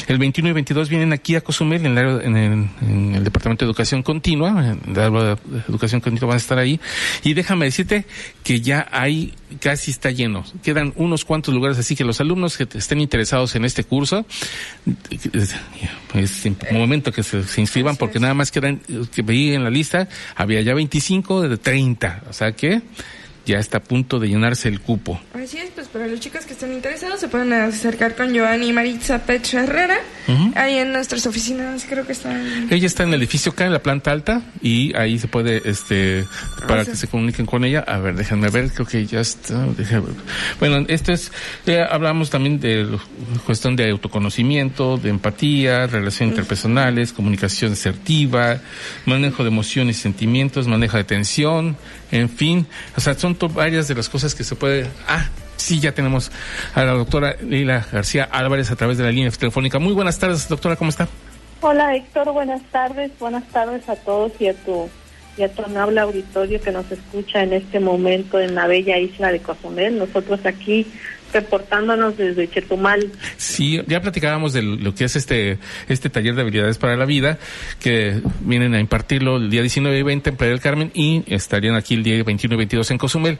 [0.08, 3.66] el 21 y 22 vienen aquí a Cozumel, en el, en el, en el Departamento
[3.66, 6.80] de Educación Continua, en el aula de Educación Continua van a estar ahí,
[7.24, 8.06] y déjame decirte
[8.44, 12.68] que ya hay, casi está lleno, quedan unos cuantos lugares, así que los alumnos que
[12.78, 13.99] estén interesados en este curso,
[16.14, 18.82] es un momento que se, inscriban porque nada más quedan,
[19.14, 22.82] que veía en la lista, había ya 25 de 30, o sea que
[23.50, 25.20] ya está a punto de llenarse el cupo.
[25.34, 28.74] Así es, pues para los chicos que estén interesados se pueden acercar con Joanny y
[28.74, 29.98] Maritza Pech Herrera,
[30.56, 32.68] ahí en nuestras oficinas, creo que están.
[32.70, 36.26] Ella está en el edificio acá en la planta alta y ahí se puede, este,
[36.68, 37.84] para que se comuniquen con ella.
[37.88, 39.66] A ver, déjenme ver, creo que ya está.
[40.60, 41.32] Bueno, esto es,
[41.90, 42.88] hablamos también de
[43.46, 48.60] cuestión de autoconocimiento, de empatía, relaciones interpersonales, comunicación asertiva,
[49.06, 51.78] manejo de emociones y sentimientos, manejo de tensión,
[52.12, 52.66] en fin,
[52.98, 54.88] o sea, son varias de las cosas que se puede...
[55.08, 56.32] Ah, sí, ya tenemos
[56.74, 59.80] a la doctora Lila García Álvarez a través de la línea telefónica.
[59.80, 61.08] Muy buenas tardes, doctora, ¿cómo está?
[61.62, 63.12] Hola, Héctor, buenas tardes.
[63.20, 64.90] Buenas tardes a todos y a tu
[65.38, 69.32] y a tu amable auditorio que nos escucha en este momento en la bella isla
[69.32, 69.98] de Cozumel.
[69.98, 70.86] Nosotros aquí
[71.34, 73.12] reportándonos desde Chetumal.
[73.38, 77.38] Sí, ya platicábamos de lo que es este este taller de habilidades para la vida,
[77.80, 81.76] que vienen a impartirlo el día 19 y 20 en Playa del Carmen y estarían
[81.76, 83.40] aquí el día 21 y 22 en Cozumel.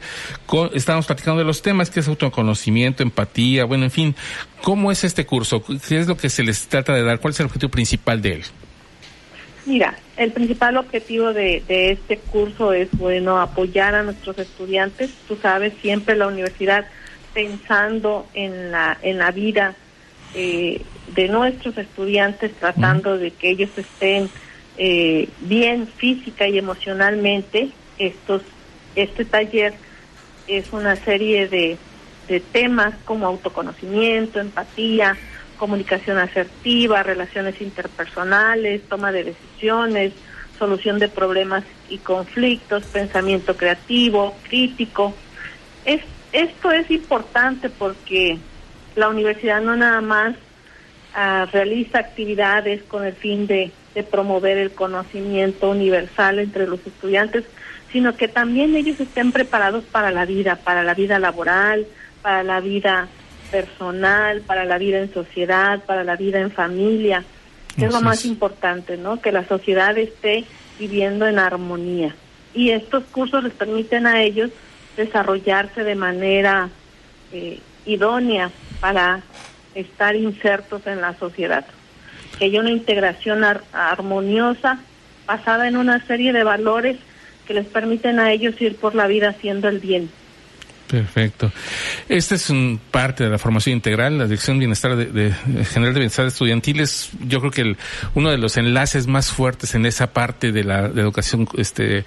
[0.74, 4.16] estábamos platicando de los temas, que es autoconocimiento, empatía, bueno, en fin.
[4.62, 5.62] ¿Cómo es este curso?
[5.62, 7.20] ¿Qué es lo que se les trata de dar?
[7.20, 8.42] ¿Cuál es el objetivo principal de él?
[9.66, 15.10] Mira, el principal objetivo de, de este curso es, bueno, apoyar a nuestros estudiantes.
[15.28, 16.86] Tú sabes, siempre la universidad
[17.32, 19.74] pensando en la, en la vida
[20.34, 20.82] eh,
[21.14, 24.30] de nuestros estudiantes, tratando de que ellos estén
[24.78, 27.70] eh, bien física y emocionalmente.
[27.98, 28.42] Estos,
[28.94, 29.74] este taller
[30.46, 31.76] es una serie de,
[32.28, 35.16] de temas como autoconocimiento, empatía,
[35.58, 40.12] comunicación asertiva, relaciones interpersonales, toma de decisiones,
[40.58, 45.14] solución de problemas y conflictos, pensamiento creativo, crítico.
[45.84, 48.38] Es esto es importante porque
[48.96, 50.36] la universidad no nada más
[51.14, 53.72] ah, realiza actividades con el fin de,
[54.10, 57.44] promover el conocimiento universal entre los estudiantes,
[57.92, 61.86] sino que también ellos estén preparados para la vida, para la vida laboral,
[62.22, 63.08] para la vida
[63.50, 67.24] personal, para la vida en sociedad, para la vida en familia,
[67.76, 69.20] es lo más importante, ¿no?
[69.20, 70.44] Que la sociedad esté
[70.78, 72.14] viviendo en armonía.
[72.54, 74.50] Y estos cursos les permiten a ellos
[74.96, 76.68] desarrollarse de manera
[77.32, 78.50] eh, idónea
[78.80, 79.22] para
[79.74, 81.64] estar insertos en la sociedad.
[82.38, 84.80] Que haya una integración armoniosa
[85.26, 86.96] basada en una serie de valores
[87.46, 90.10] que les permiten a ellos ir por la vida haciendo el bien.
[90.90, 91.52] Perfecto.
[92.08, 95.32] Esta es un parte de la formación integral, la Dirección de Bienestar de,
[95.64, 97.76] General de Bienestar Estudiantil es, yo creo que el,
[98.16, 102.04] uno de los enlaces más fuertes en esa parte de la educación, este,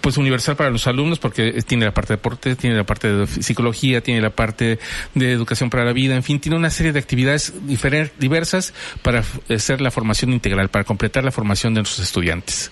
[0.00, 3.26] pues universal para los alumnos, porque tiene la parte de deporte, tiene la parte de
[3.26, 4.78] psicología, tiene la parte
[5.14, 9.80] de educación para la vida, en fin, tiene una serie de actividades diversas para hacer
[9.80, 12.70] la formación integral, para completar la formación de nuestros estudiantes.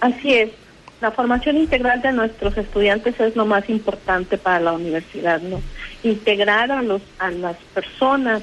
[0.00, 0.61] Así es
[1.02, 5.60] la formación integral de nuestros estudiantes es lo más importante para la universidad, ¿no?
[6.04, 8.42] Integrar a los a las personas,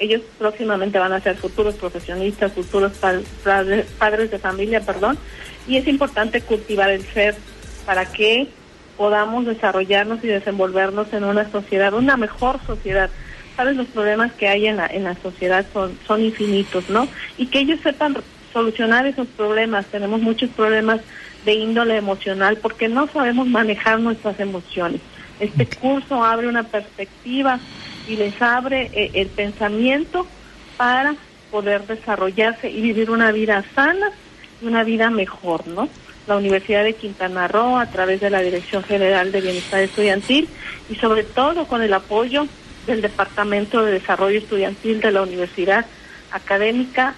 [0.00, 5.18] ellos próximamente van a ser futuros profesionistas, futuros padres, padres de familia, perdón,
[5.68, 7.36] y es importante cultivar el ser
[7.86, 8.48] para que
[8.96, 13.08] podamos desarrollarnos y desenvolvernos en una sociedad, una mejor sociedad.
[13.56, 17.06] Sabes, los problemas que hay en la, en la sociedad son, son infinitos, ¿no?
[17.38, 18.16] Y que ellos sepan
[18.52, 19.86] solucionar esos problemas.
[19.86, 21.00] Tenemos muchos problemas
[21.44, 25.00] de índole emocional porque no sabemos manejar nuestras emociones.
[25.38, 27.58] Este curso abre una perspectiva
[28.06, 30.26] y les abre eh, el pensamiento
[30.76, 31.14] para
[31.50, 34.10] poder desarrollarse y vivir una vida sana
[34.60, 35.88] y una vida mejor, ¿no?
[36.26, 40.48] La Universidad de Quintana Roo, a través de la Dirección General de Bienestar Estudiantil
[40.88, 42.46] y sobre todo con el apoyo
[42.86, 45.86] del Departamento de Desarrollo Estudiantil de la Universidad
[46.30, 47.14] Académica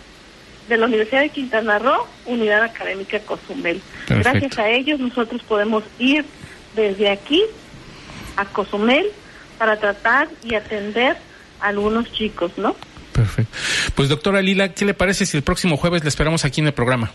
[0.73, 3.83] de la Universidad de Quintana Roo, Unidad Académica Cozumel.
[4.09, 6.25] Gracias a ellos nosotros podemos ir
[6.75, 7.43] desde aquí
[8.37, 9.07] a Cozumel
[9.59, 11.17] para tratar y atender
[11.61, 12.75] a algunos chicos, ¿no?
[13.13, 13.57] Perfecto.
[13.95, 16.73] Pues doctora Lila, ¿qué le parece si el próximo jueves le esperamos aquí en el
[16.73, 17.11] programa?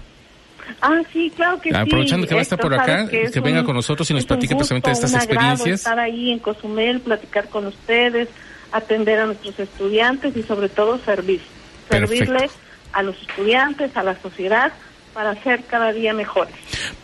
[0.79, 1.75] Ah, sí, claro que sí.
[1.75, 4.89] Aprovechando que va a estar por acá, que, venga con nosotros y nos platique precisamente
[4.89, 5.79] de estas experiencias.
[5.79, 8.29] estar ahí en Cozumel, platicar con ustedes,
[8.71, 11.41] atender a nuestros estudiantes y sobre todo servir.
[11.89, 12.51] Servirles
[12.97, 14.73] a los estudiantes, a la sociedad,
[15.13, 16.55] para ser cada día mejores.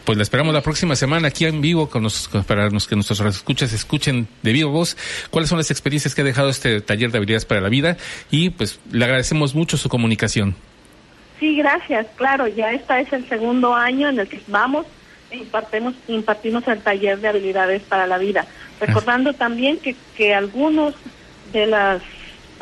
[0.06, 2.08] Pues la esperamos la próxima semana aquí en vivo con
[2.47, 4.97] para los que nuestros escuchas escuchen de vivo voz
[5.29, 7.95] cuáles son las experiencias que ha dejado este taller de habilidades para la vida
[8.32, 10.56] y pues le agradecemos mucho su comunicación.
[11.39, 12.08] Sí, gracias.
[12.15, 14.88] Claro, ya este es el segundo año en el que vamos
[15.29, 18.47] e impartimos, impartimos el taller de habilidades para la vida.
[18.79, 20.95] Recordando también que, que algunos
[21.51, 22.01] de las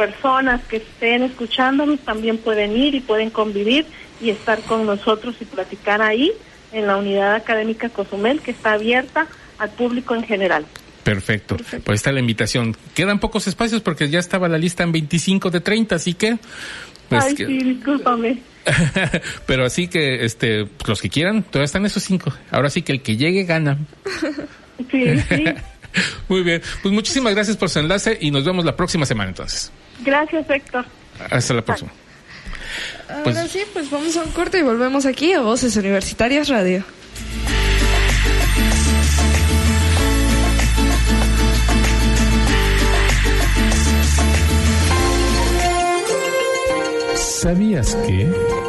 [0.01, 3.85] personas que estén escuchándonos también pueden ir y pueden convivir
[4.19, 6.31] y estar con nosotros y platicar ahí
[6.71, 9.27] en la unidad académica Cozumel que está abierta
[9.59, 10.65] al público en general.
[11.03, 11.55] Perfecto.
[11.83, 12.75] Pues está la invitación.
[12.95, 16.39] Quedan pocos espacios porque ya estaba la lista en 25 de 30, así que...
[17.07, 18.41] Pues Ay, sí, discúlpame.
[19.45, 22.33] Pero así que este los que quieran, todavía están esos cinco.
[22.49, 23.77] Ahora sí que el que llegue gana.
[24.89, 25.45] sí, sí.
[26.27, 26.61] Muy bien.
[26.81, 29.71] Pues muchísimas gracias por su enlace y nos vemos la próxima semana entonces.
[30.03, 30.85] Gracias, Héctor.
[31.29, 31.91] Hasta la próxima.
[33.09, 36.83] Ahora pues, sí, pues vamos a un corte y volvemos aquí a Voces Universitarias Radio.
[47.15, 48.60] ¿Sabías que?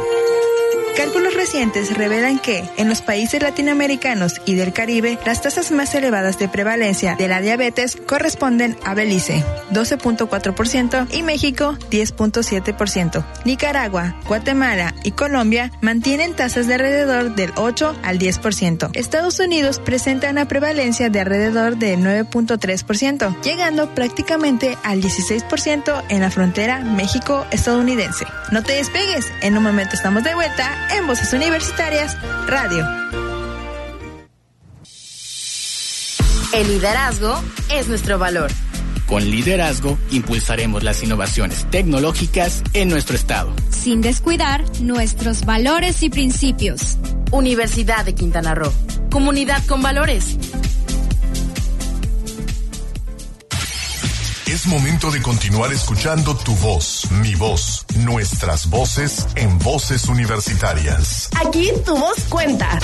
[1.43, 6.47] Recientes revelan que en los países latinoamericanos y del Caribe, las tasas más elevadas de
[6.47, 13.25] prevalencia de la diabetes corresponden a Belice, 12.4%, y México, 10.7%.
[13.43, 18.91] Nicaragua, Guatemala y Colombia mantienen tasas de alrededor del 8 al 10%.
[18.93, 26.31] Estados Unidos presenta una prevalencia de alrededor del 9.3%, llegando prácticamente al 16% en la
[26.31, 28.25] frontera México-estadounidense.
[28.53, 32.15] No te despegues, en un momento estamos de vuelta en Voces Universitarias
[32.45, 32.87] Radio.
[36.53, 38.51] El liderazgo es nuestro valor.
[39.07, 43.51] Con liderazgo impulsaremos las innovaciones tecnológicas en nuestro estado.
[43.71, 46.97] Sin descuidar nuestros valores y principios.
[47.31, 48.71] Universidad de Quintana Roo.
[49.09, 50.37] Comunidad con valores.
[54.53, 61.27] Es momento de continuar escuchando tu voz, mi voz, nuestras voces en voces universitarias.
[61.43, 62.77] Aquí tu voz cuenta.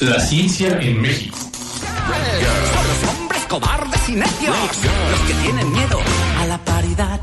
[0.00, 1.38] La ciencia en México.
[1.38, 4.56] Son los hombres cobardes y necios.
[5.12, 6.00] Los que tienen miedo
[6.40, 7.20] a la paridad.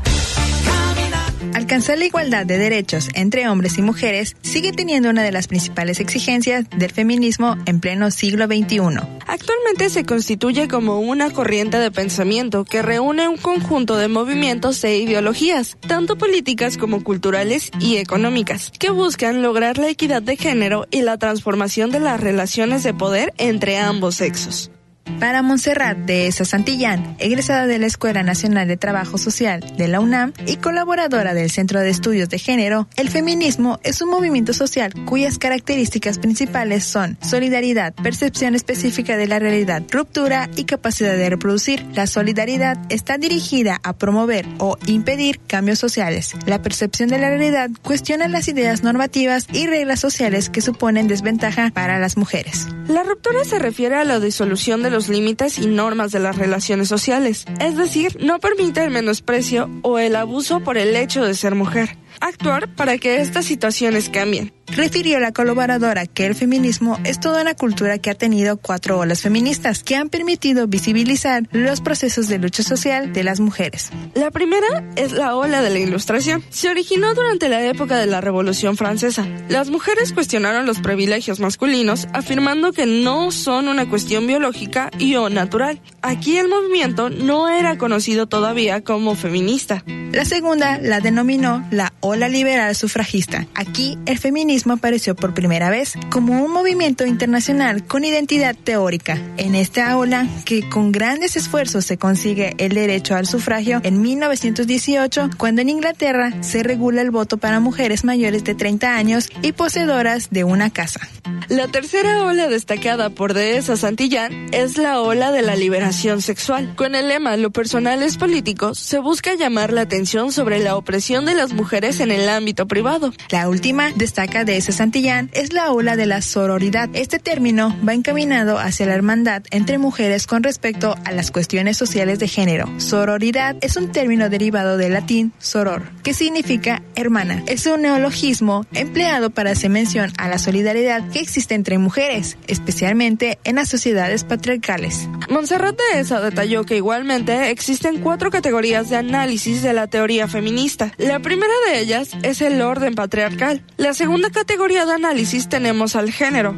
[1.54, 6.00] Alcanzar la igualdad de derechos entre hombres y mujeres sigue teniendo una de las principales
[6.00, 8.80] exigencias del feminismo en pleno siglo XXI.
[9.26, 14.98] Actualmente se constituye como una corriente de pensamiento que reúne un conjunto de movimientos e
[14.98, 21.02] ideologías, tanto políticas como culturales y económicas, que buscan lograr la equidad de género y
[21.02, 24.70] la transformación de las relaciones de poder entre ambos sexos.
[25.18, 30.00] Para Montserrat de Esa Santillán, egresada de la Escuela Nacional de Trabajo Social de la
[30.00, 34.92] UNAM y colaboradora del Centro de Estudios de Género, el feminismo es un movimiento social
[35.06, 41.84] cuyas características principales son solidaridad, percepción específica de la realidad, ruptura y capacidad de reproducir.
[41.94, 46.32] La solidaridad está dirigida a promover o impedir cambios sociales.
[46.46, 51.70] La percepción de la realidad cuestiona las ideas normativas y reglas sociales que suponen desventaja
[51.72, 52.68] para las mujeres.
[52.88, 56.88] La ruptura se refiere a la disolución de los límites y normas de las relaciones
[56.88, 61.54] sociales, es decir, no permite el menosprecio o el abuso por el hecho de ser
[61.54, 61.96] mujer.
[62.20, 64.52] Actuar para que estas situaciones cambien.
[64.66, 69.22] Refirió la colaboradora que el feminismo es toda una cultura que ha tenido cuatro olas
[69.22, 73.90] feministas que han permitido visibilizar los procesos de lucha social de las mujeres.
[74.14, 76.44] La primera es la ola de la Ilustración.
[76.50, 79.26] Se originó durante la época de la Revolución Francesa.
[79.48, 85.30] Las mujeres cuestionaron los privilegios masculinos afirmando que no son una cuestión biológica y o
[85.30, 85.80] natural.
[86.02, 89.82] Aquí el movimiento no era conocido todavía como feminista.
[90.12, 93.46] La segunda la denominó la ola liberal sufragista.
[93.54, 99.18] Aquí el feminismo apareció por primera vez como un movimiento internacional con identidad teórica.
[99.36, 105.30] En esta ola, que con grandes esfuerzos se consigue el derecho al sufragio en 1918,
[105.36, 110.30] cuando en Inglaterra se regula el voto para mujeres mayores de 30 años y poseedoras
[110.30, 111.00] de una casa.
[111.48, 116.74] La tercera ola destacada por Dehesa Santillán es la ola de la liberación sexual.
[116.76, 121.24] Con el lema Lo personal es político, se busca llamar la atención sobre la opresión
[121.24, 123.12] de las mujeres en el ámbito privado.
[123.30, 126.88] La última destaca de ese Santillán es la ola de la sororidad.
[126.94, 132.18] Este término va encaminado hacia la hermandad entre mujeres con respecto a las cuestiones sociales
[132.18, 132.68] de género.
[132.78, 137.42] Sororidad es un término derivado del latín soror, que significa hermana.
[137.46, 143.38] Es un neologismo empleado para hacer mención a la solidaridad que existe entre mujeres, especialmente
[143.44, 145.08] en las sociedades patriarcales.
[145.28, 150.92] Montserrat de esa detalló que igualmente existen cuatro categorías de análisis de la teoría feminista.
[150.98, 153.62] La primera de ellas es el orden patriarcal.
[153.76, 156.54] La segunda categoría de análisis tenemos al género,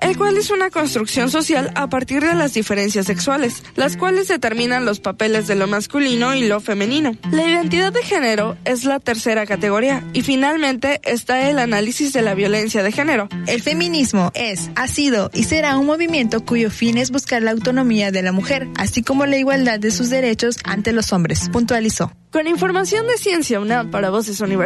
[0.00, 4.84] el cual es una construcción social a partir de las diferencias sexuales, las cuales determinan
[4.84, 7.16] los papeles de lo masculino y lo femenino.
[7.32, 12.34] La identidad de género es la tercera categoría y finalmente está el análisis de la
[12.34, 13.28] violencia de género.
[13.48, 18.12] El feminismo es, ha sido y será un movimiento cuyo fin es buscar la autonomía
[18.12, 22.12] de la mujer, así como la igualdad de sus derechos ante los hombres, puntualizó.
[22.30, 24.65] Con información de Ciencia UNAM para Voces Universitarias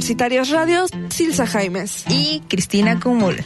[0.50, 3.36] Radios, Silsa Jaimes y Cristina Cumul.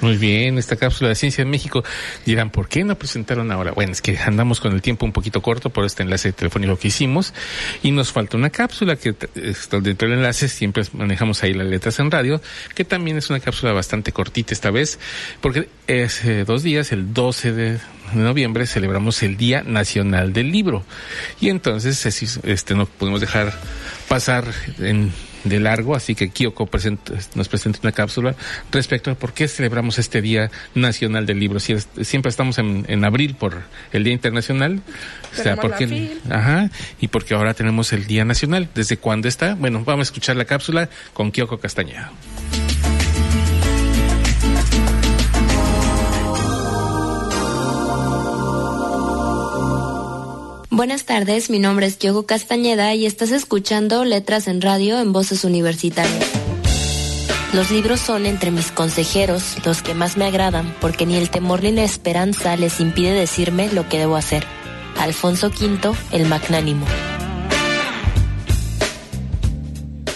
[0.00, 1.84] Muy bien, esta cápsula de Ciencia en México.
[2.24, 3.72] Dirán, ¿por qué no presentaron ahora?
[3.72, 6.88] Bueno, es que andamos con el tiempo un poquito corto por este enlace telefónico que
[6.88, 7.32] hicimos
[7.82, 12.10] y nos falta una cápsula que dentro del enlace siempre manejamos ahí las letras en
[12.10, 12.40] radio,
[12.74, 14.98] que también es una cápsula bastante cortita esta vez,
[15.40, 17.78] porque hace dos días, el 12 de
[18.14, 20.84] noviembre, celebramos el Día Nacional del Libro.
[21.40, 23.52] Y entonces este no podemos dejar
[24.08, 24.44] pasar
[24.78, 25.12] en
[25.48, 26.68] de largo, así que Kyoko
[27.34, 28.34] nos presenta una cápsula
[28.70, 31.60] respecto a por qué celebramos este Día Nacional del Libro.
[31.60, 34.80] Si siempre estamos en, abril por el Día Internacional,
[35.32, 36.70] o sea, porque, ajá,
[37.00, 38.68] y porque ahora tenemos el Día Nacional.
[38.74, 39.54] ¿Desde cuándo está?
[39.54, 42.12] Bueno, vamos a escuchar la cápsula con Kyoko Castañeda.
[50.76, 55.42] Buenas tardes, mi nombre es Diogo Castañeda y estás escuchando Letras en Radio en Voces
[55.44, 56.30] Universitarias.
[57.54, 61.62] Los libros son entre mis consejeros los que más me agradan porque ni el temor
[61.62, 64.44] ni la esperanza les impide decirme lo que debo hacer.
[64.98, 66.84] Alfonso V, el Magnánimo.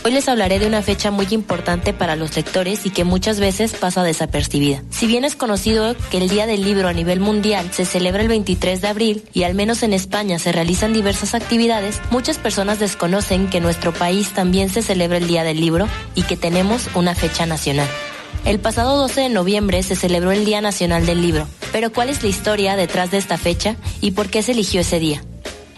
[0.02, 3.74] Hoy les hablaré de una fecha muy importante para los lectores y que muchas veces
[3.74, 4.82] pasa desapercibida.
[4.88, 8.28] Si bien es conocido que el Día del Libro a nivel mundial se celebra el
[8.28, 13.50] 23 de abril y al menos en España se realizan diversas actividades, muchas personas desconocen
[13.50, 17.14] que en nuestro país también se celebra el Día del Libro y que tenemos una
[17.14, 17.88] fecha nacional.
[18.46, 22.22] El pasado 12 de noviembre se celebró el Día Nacional del Libro, pero ¿cuál es
[22.22, 25.22] la historia detrás de esta fecha y por qué se eligió ese día?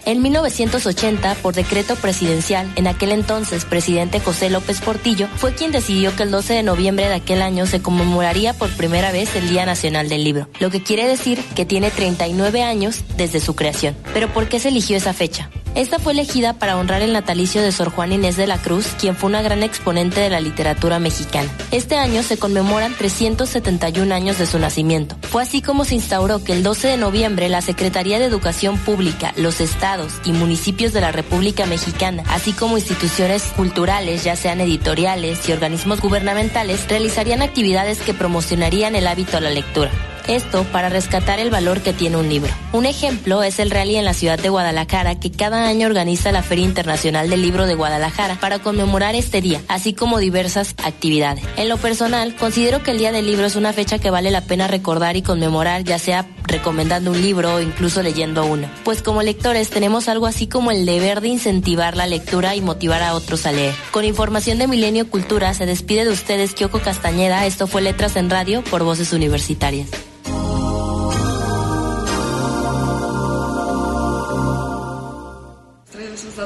[0.05, 6.13] En 1980, por decreto presidencial, en aquel entonces presidente José López Portillo fue quien decidió
[6.15, 9.65] que el 12 de noviembre de aquel año se conmemoraría por primera vez el Día
[9.65, 13.95] Nacional del Libro, lo que quiere decir que tiene 39 años desde su creación.
[14.13, 15.49] Pero ¿por qué se eligió esa fecha?
[15.75, 19.15] Esta fue elegida para honrar el natalicio de Sor Juan Inés de la Cruz, quien
[19.15, 21.49] fue una gran exponente de la literatura mexicana.
[21.71, 25.15] Este año se conmemoran 371 años de su nacimiento.
[25.23, 29.33] Fue así como se instauró que el 12 de noviembre la Secretaría de Educación Pública,
[29.35, 35.49] los estados y municipios de la República Mexicana, así como instituciones culturales, ya sean editoriales
[35.49, 39.89] y organismos gubernamentales, realizarían actividades que promocionarían el hábito a la lectura.
[40.27, 42.51] Esto para rescatar el valor que tiene un libro.
[42.71, 46.43] Un ejemplo es el rally en la ciudad de Guadalajara que cada año organiza la
[46.43, 51.43] Feria Internacional del Libro de Guadalajara para conmemorar este día, así como diversas actividades.
[51.57, 54.41] En lo personal, considero que el Día del Libro es una fecha que vale la
[54.41, 58.69] pena recordar y conmemorar, ya sea recomendando un libro o incluso leyendo uno.
[58.83, 63.03] Pues como lectores tenemos algo así como el deber de incentivar la lectura y motivar
[63.03, 63.75] a otros a leer.
[63.91, 67.45] Con información de Milenio Cultura se despide de ustedes Kyoko Castañeda.
[67.45, 69.89] Esto fue Letras en Radio por Voces Universitarias.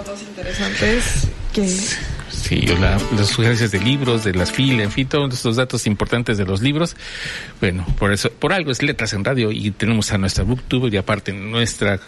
[0.07, 1.67] Datos interesantes que...
[2.29, 6.45] Sí, las sugerencias de libros, de las filas, en fin, todos estos datos importantes de
[6.45, 6.95] los libros.
[7.59, 10.97] Bueno, por eso, por algo es Letras en Radio y tenemos a nuestra booktube y
[10.97, 11.99] aparte nuestra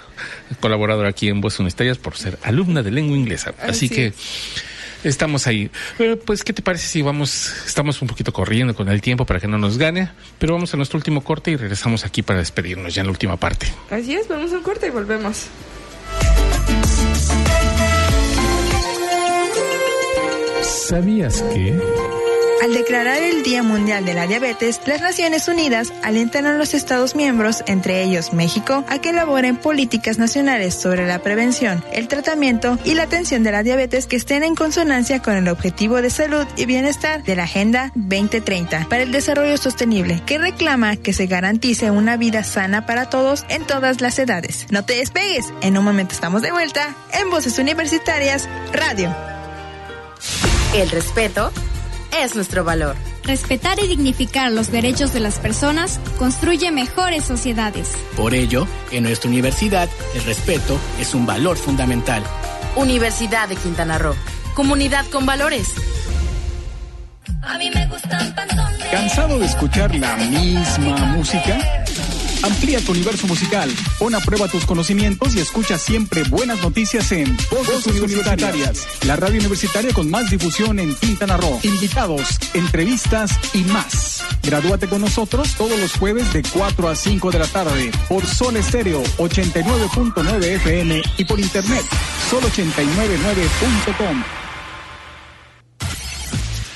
[0.59, 3.53] colaboradora aquí en Voz Universitarias por ser alumna de lengua inglesa.
[3.61, 4.13] Así, que
[5.03, 5.69] estamos ahí.
[6.25, 9.47] pues, ¿qué te parece si vamos, estamos un poquito corriendo con el tiempo para que
[9.47, 13.01] no nos gane, pero vamos a nuestro último corte y regresamos aquí para despedirnos ya
[13.01, 13.67] en la última parte.
[13.89, 15.47] Así es, vamos a un corte y volvemos.
[20.89, 21.79] ¿Sabías que?
[22.63, 27.15] Al declarar el Día Mundial de la Diabetes, las Naciones Unidas alientan a los Estados
[27.15, 32.95] miembros, entre ellos México, a que elaboren políticas nacionales sobre la prevención, el tratamiento y
[32.95, 36.65] la atención de la diabetes que estén en consonancia con el objetivo de salud y
[36.65, 42.17] bienestar de la Agenda 2030 para el Desarrollo Sostenible, que reclama que se garantice una
[42.17, 44.65] vida sana para todos en todas las edades.
[44.71, 49.15] No te despegues, en un momento estamos de vuelta en Voces Universitarias Radio.
[50.73, 51.51] El respeto
[52.21, 52.95] es nuestro valor.
[53.23, 57.93] Respetar y dignificar los derechos de las personas construye mejores sociedades.
[58.15, 62.23] Por ello, en nuestra universidad, el respeto es un valor fundamental.
[62.75, 64.15] Universidad de Quintana Roo.
[64.53, 65.73] Comunidad con valores.
[67.41, 68.35] A mí me gustan
[68.91, 71.85] ¿Cansado de escuchar la misma música?
[72.41, 77.35] Amplía tu universo musical, pon a prueba tus conocimientos y escucha siempre buenas noticias en
[77.51, 81.59] Voces, Universitarias, la radio universitaria con más difusión en Quintana Roo.
[81.63, 84.23] Invitados, entrevistas y más.
[84.43, 88.55] Gradúate con nosotros todos los jueves de 4 a 5 de la tarde por Sol
[88.55, 91.83] Estéreo 89.9 FM y por internet
[92.31, 94.48] sol899.com.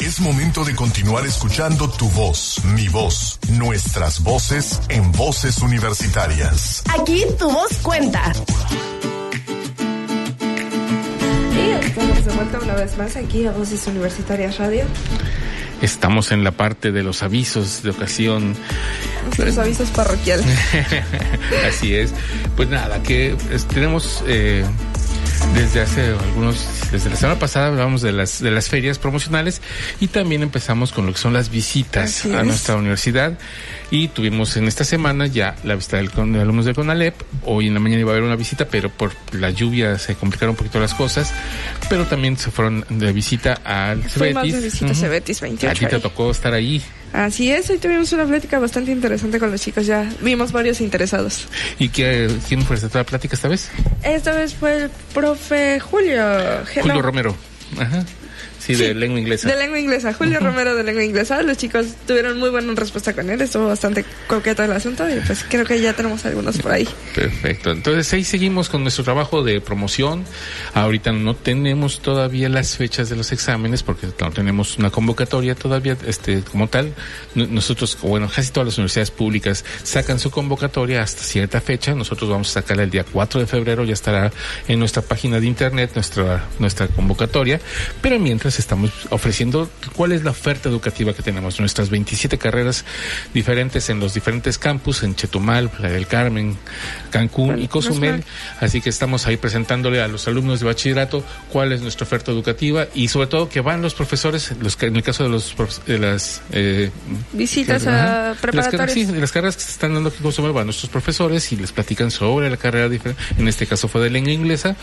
[0.05, 6.83] Es momento de continuar escuchando tu voz, mi voz, nuestras voces en voces universitarias.
[6.99, 8.33] Aquí tu voz cuenta.
[11.55, 14.83] Y estamos de vuelta una vez más aquí a Voces Universitarias Radio.
[15.81, 18.57] Estamos en la parte de los avisos de ocasión.
[19.37, 20.45] Los avisos parroquiales.
[21.65, 22.11] Así es.
[22.57, 23.37] Pues nada, que
[23.73, 24.21] tenemos...
[24.27, 24.65] Eh,
[25.53, 29.61] Desde hace algunos, desde la semana pasada hablábamos de las, de las ferias promocionales
[29.99, 32.47] y también empezamos con lo que son las visitas Así a es.
[32.47, 33.37] nuestra universidad
[33.91, 37.15] y tuvimos en esta semana ya la visita del de alumnos de CONALEP.
[37.43, 40.51] Hoy en la mañana iba a haber una visita, pero por la lluvia se complicaron
[40.51, 41.31] un poquito las cosas,
[41.87, 44.53] pero también se fueron de visita al Fuimos Cebetis.
[44.55, 44.95] de visita a.
[44.95, 46.81] Cebetis 28 A ti te tocó estar ahí.
[47.13, 51.47] Así es, hoy tuvimos una plática bastante interesante con los chicos, ya vimos varios interesados.
[51.77, 53.69] ¿Y qué, quién presentó la plática esta vez?
[54.01, 56.23] Esta vez fue el profe Julio.
[56.23, 56.81] Hello.
[56.81, 57.35] Julio Romero.
[57.79, 58.03] Ajá.
[58.65, 59.49] Sí, de lengua inglesa.
[59.49, 61.41] De lengua inglesa, Julio Romero de lengua inglesa.
[61.41, 65.43] Los chicos tuvieron muy buena respuesta con él, estuvo bastante coqueto el asunto y pues
[65.49, 66.87] creo que ya tenemos algunos por ahí.
[67.13, 67.71] Perfecto.
[67.71, 70.23] Entonces ahí seguimos con nuestro trabajo de promoción.
[70.73, 75.97] Ahorita no tenemos todavía las fechas de los exámenes porque no tenemos una convocatoria todavía
[76.07, 76.93] este como tal.
[77.35, 81.95] Nosotros, bueno, casi todas las universidades públicas sacan su convocatoria hasta cierta fecha.
[81.95, 84.31] Nosotros vamos a sacarla el día 4 de febrero, ya estará
[84.69, 87.59] en nuestra página de internet nuestra nuestra convocatoria,
[88.01, 92.85] pero mientras estamos ofreciendo cuál es la oferta educativa que tenemos, nuestras 27 carreras
[93.33, 96.57] diferentes en los diferentes campus, en Chetumal, Playa del Carmen,
[97.09, 98.23] Cancún y Cozumel.
[98.59, 102.87] Así que estamos ahí presentándole a los alumnos de bachillerato cuál es nuestra oferta educativa
[102.93, 105.99] y sobre todo que van los profesores, los que en el caso de los de
[105.99, 106.91] las eh,
[107.33, 108.31] Visitas Ajá.
[108.31, 110.89] a De las sí, las carreras que se están dando aquí en Cozumel van nuestros
[110.89, 114.75] profesores y les platican sobre la carrera diferente, en este caso fue de lengua inglesa,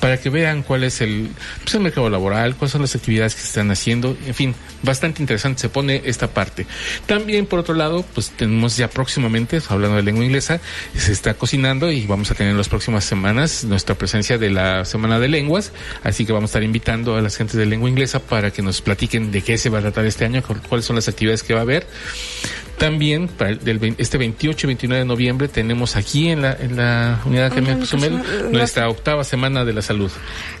[0.00, 1.30] para que vean cuál es el,
[1.62, 5.20] pues, el mercado laboral, cuáles son las actividades que se están haciendo, en fin, bastante
[5.22, 6.66] interesante se pone esta parte.
[7.06, 10.60] También, por otro lado, pues tenemos ya próximamente, hablando de lengua inglesa,
[10.96, 14.84] se está cocinando y vamos a tener en las próximas semanas nuestra presencia de la
[14.84, 15.72] Semana de Lenguas,
[16.04, 18.80] así que vamos a estar invitando a las gentes de lengua inglesa para que nos
[18.80, 21.54] platiquen de qué se va a tratar este año, cu- cuáles son las actividades que
[21.54, 21.86] va a haber.
[22.78, 26.76] También, para el, del este 28 y 29 de noviembre, tenemos aquí en la, en
[26.76, 30.10] la Unidad Academia Cozumel Cozumel, nuestra octava Semana de la Salud.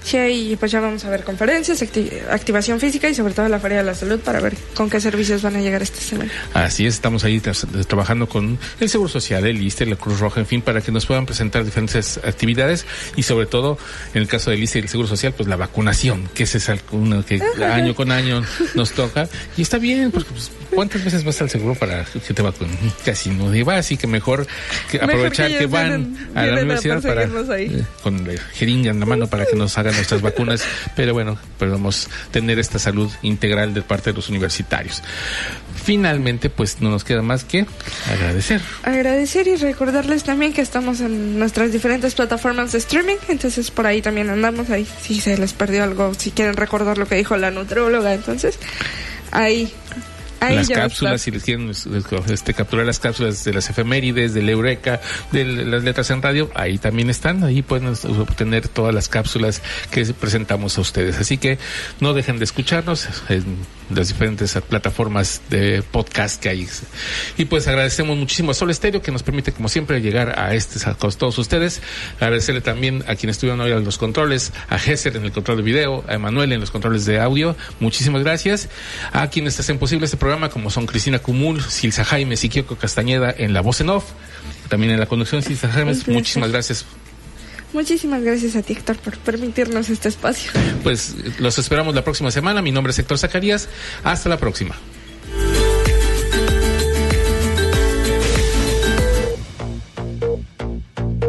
[0.04, 3.58] Sí, y pues ya vamos a ver conferencias, acti- activación física y sobre todo la
[3.58, 6.30] Feria de la Salud para ver con qué servicios van a llegar esta semana.
[6.54, 10.38] Así es, estamos ahí tras- trabajando con el Seguro Social, el ISTE, la Cruz Roja,
[10.40, 12.86] en fin, para que nos puedan presentar diferentes actividades
[13.16, 13.78] y sobre todo,
[14.14, 17.24] en el caso del ISTE y el Seguro Social, pues la vacunación, que es algo
[17.26, 18.42] que año con año
[18.74, 19.28] nos toca.
[19.56, 22.76] Y está bien, porque pues, ¿cuántas veces vas al seguro para que te vacunen?
[23.04, 24.46] Casi no va, así que mejor
[24.90, 29.00] que Mejor aprovechar que van vienen- a la universidad para eh, con la jeringa en
[29.00, 30.62] la mano para que nos hagan nuestras vacunas,
[30.96, 35.02] pero bueno, podemos tener esta salud integral de parte de los universitarios.
[35.84, 37.66] Finalmente, pues no nos queda más que
[38.10, 38.60] agradecer.
[38.84, 44.00] Agradecer y recordarles también que estamos en nuestras diferentes plataformas de streaming, entonces por ahí
[44.02, 44.86] también andamos ahí.
[45.02, 48.58] Si se les perdió algo, si quieren recordar lo que dijo la nutrióloga, entonces
[49.32, 49.72] ahí.
[50.42, 55.00] Ahí las cápsulas, si les quieren este, capturar las cápsulas de las efemérides, del Eureka,
[55.30, 60.04] de las letras en radio, ahí también están, ahí pueden obtener todas las cápsulas que
[60.14, 61.18] presentamos a ustedes.
[61.18, 61.58] Así que
[62.00, 63.44] no dejen de escucharnos en
[63.94, 66.68] las diferentes plataformas de podcast que hay.
[67.36, 70.78] Y pues agradecemos muchísimo a Sol Estéreo que nos permite, como siempre, llegar a este
[70.88, 71.82] a todos ustedes.
[72.20, 75.62] Agradecerle también a quienes estuvieron hoy en los controles, a Gesser en el control de
[75.62, 77.56] video, a Emanuel en los controles de audio.
[77.80, 78.68] Muchísimas gracias.
[79.12, 83.52] A quienes hacen posible este programa, como son Cristina Cumul, Silsa Jaime, Siquioco Castañeda en
[83.52, 84.04] la voz en off,
[84.68, 85.96] también en la conducción Silsa Jaime.
[86.06, 86.84] Muchísimas gracias.
[87.72, 90.52] Muchísimas gracias a ti, Héctor, por permitirnos este espacio.
[90.82, 92.60] Pues los esperamos la próxima semana.
[92.60, 93.68] Mi nombre es Héctor Zacarías.
[94.04, 94.76] Hasta la próxima.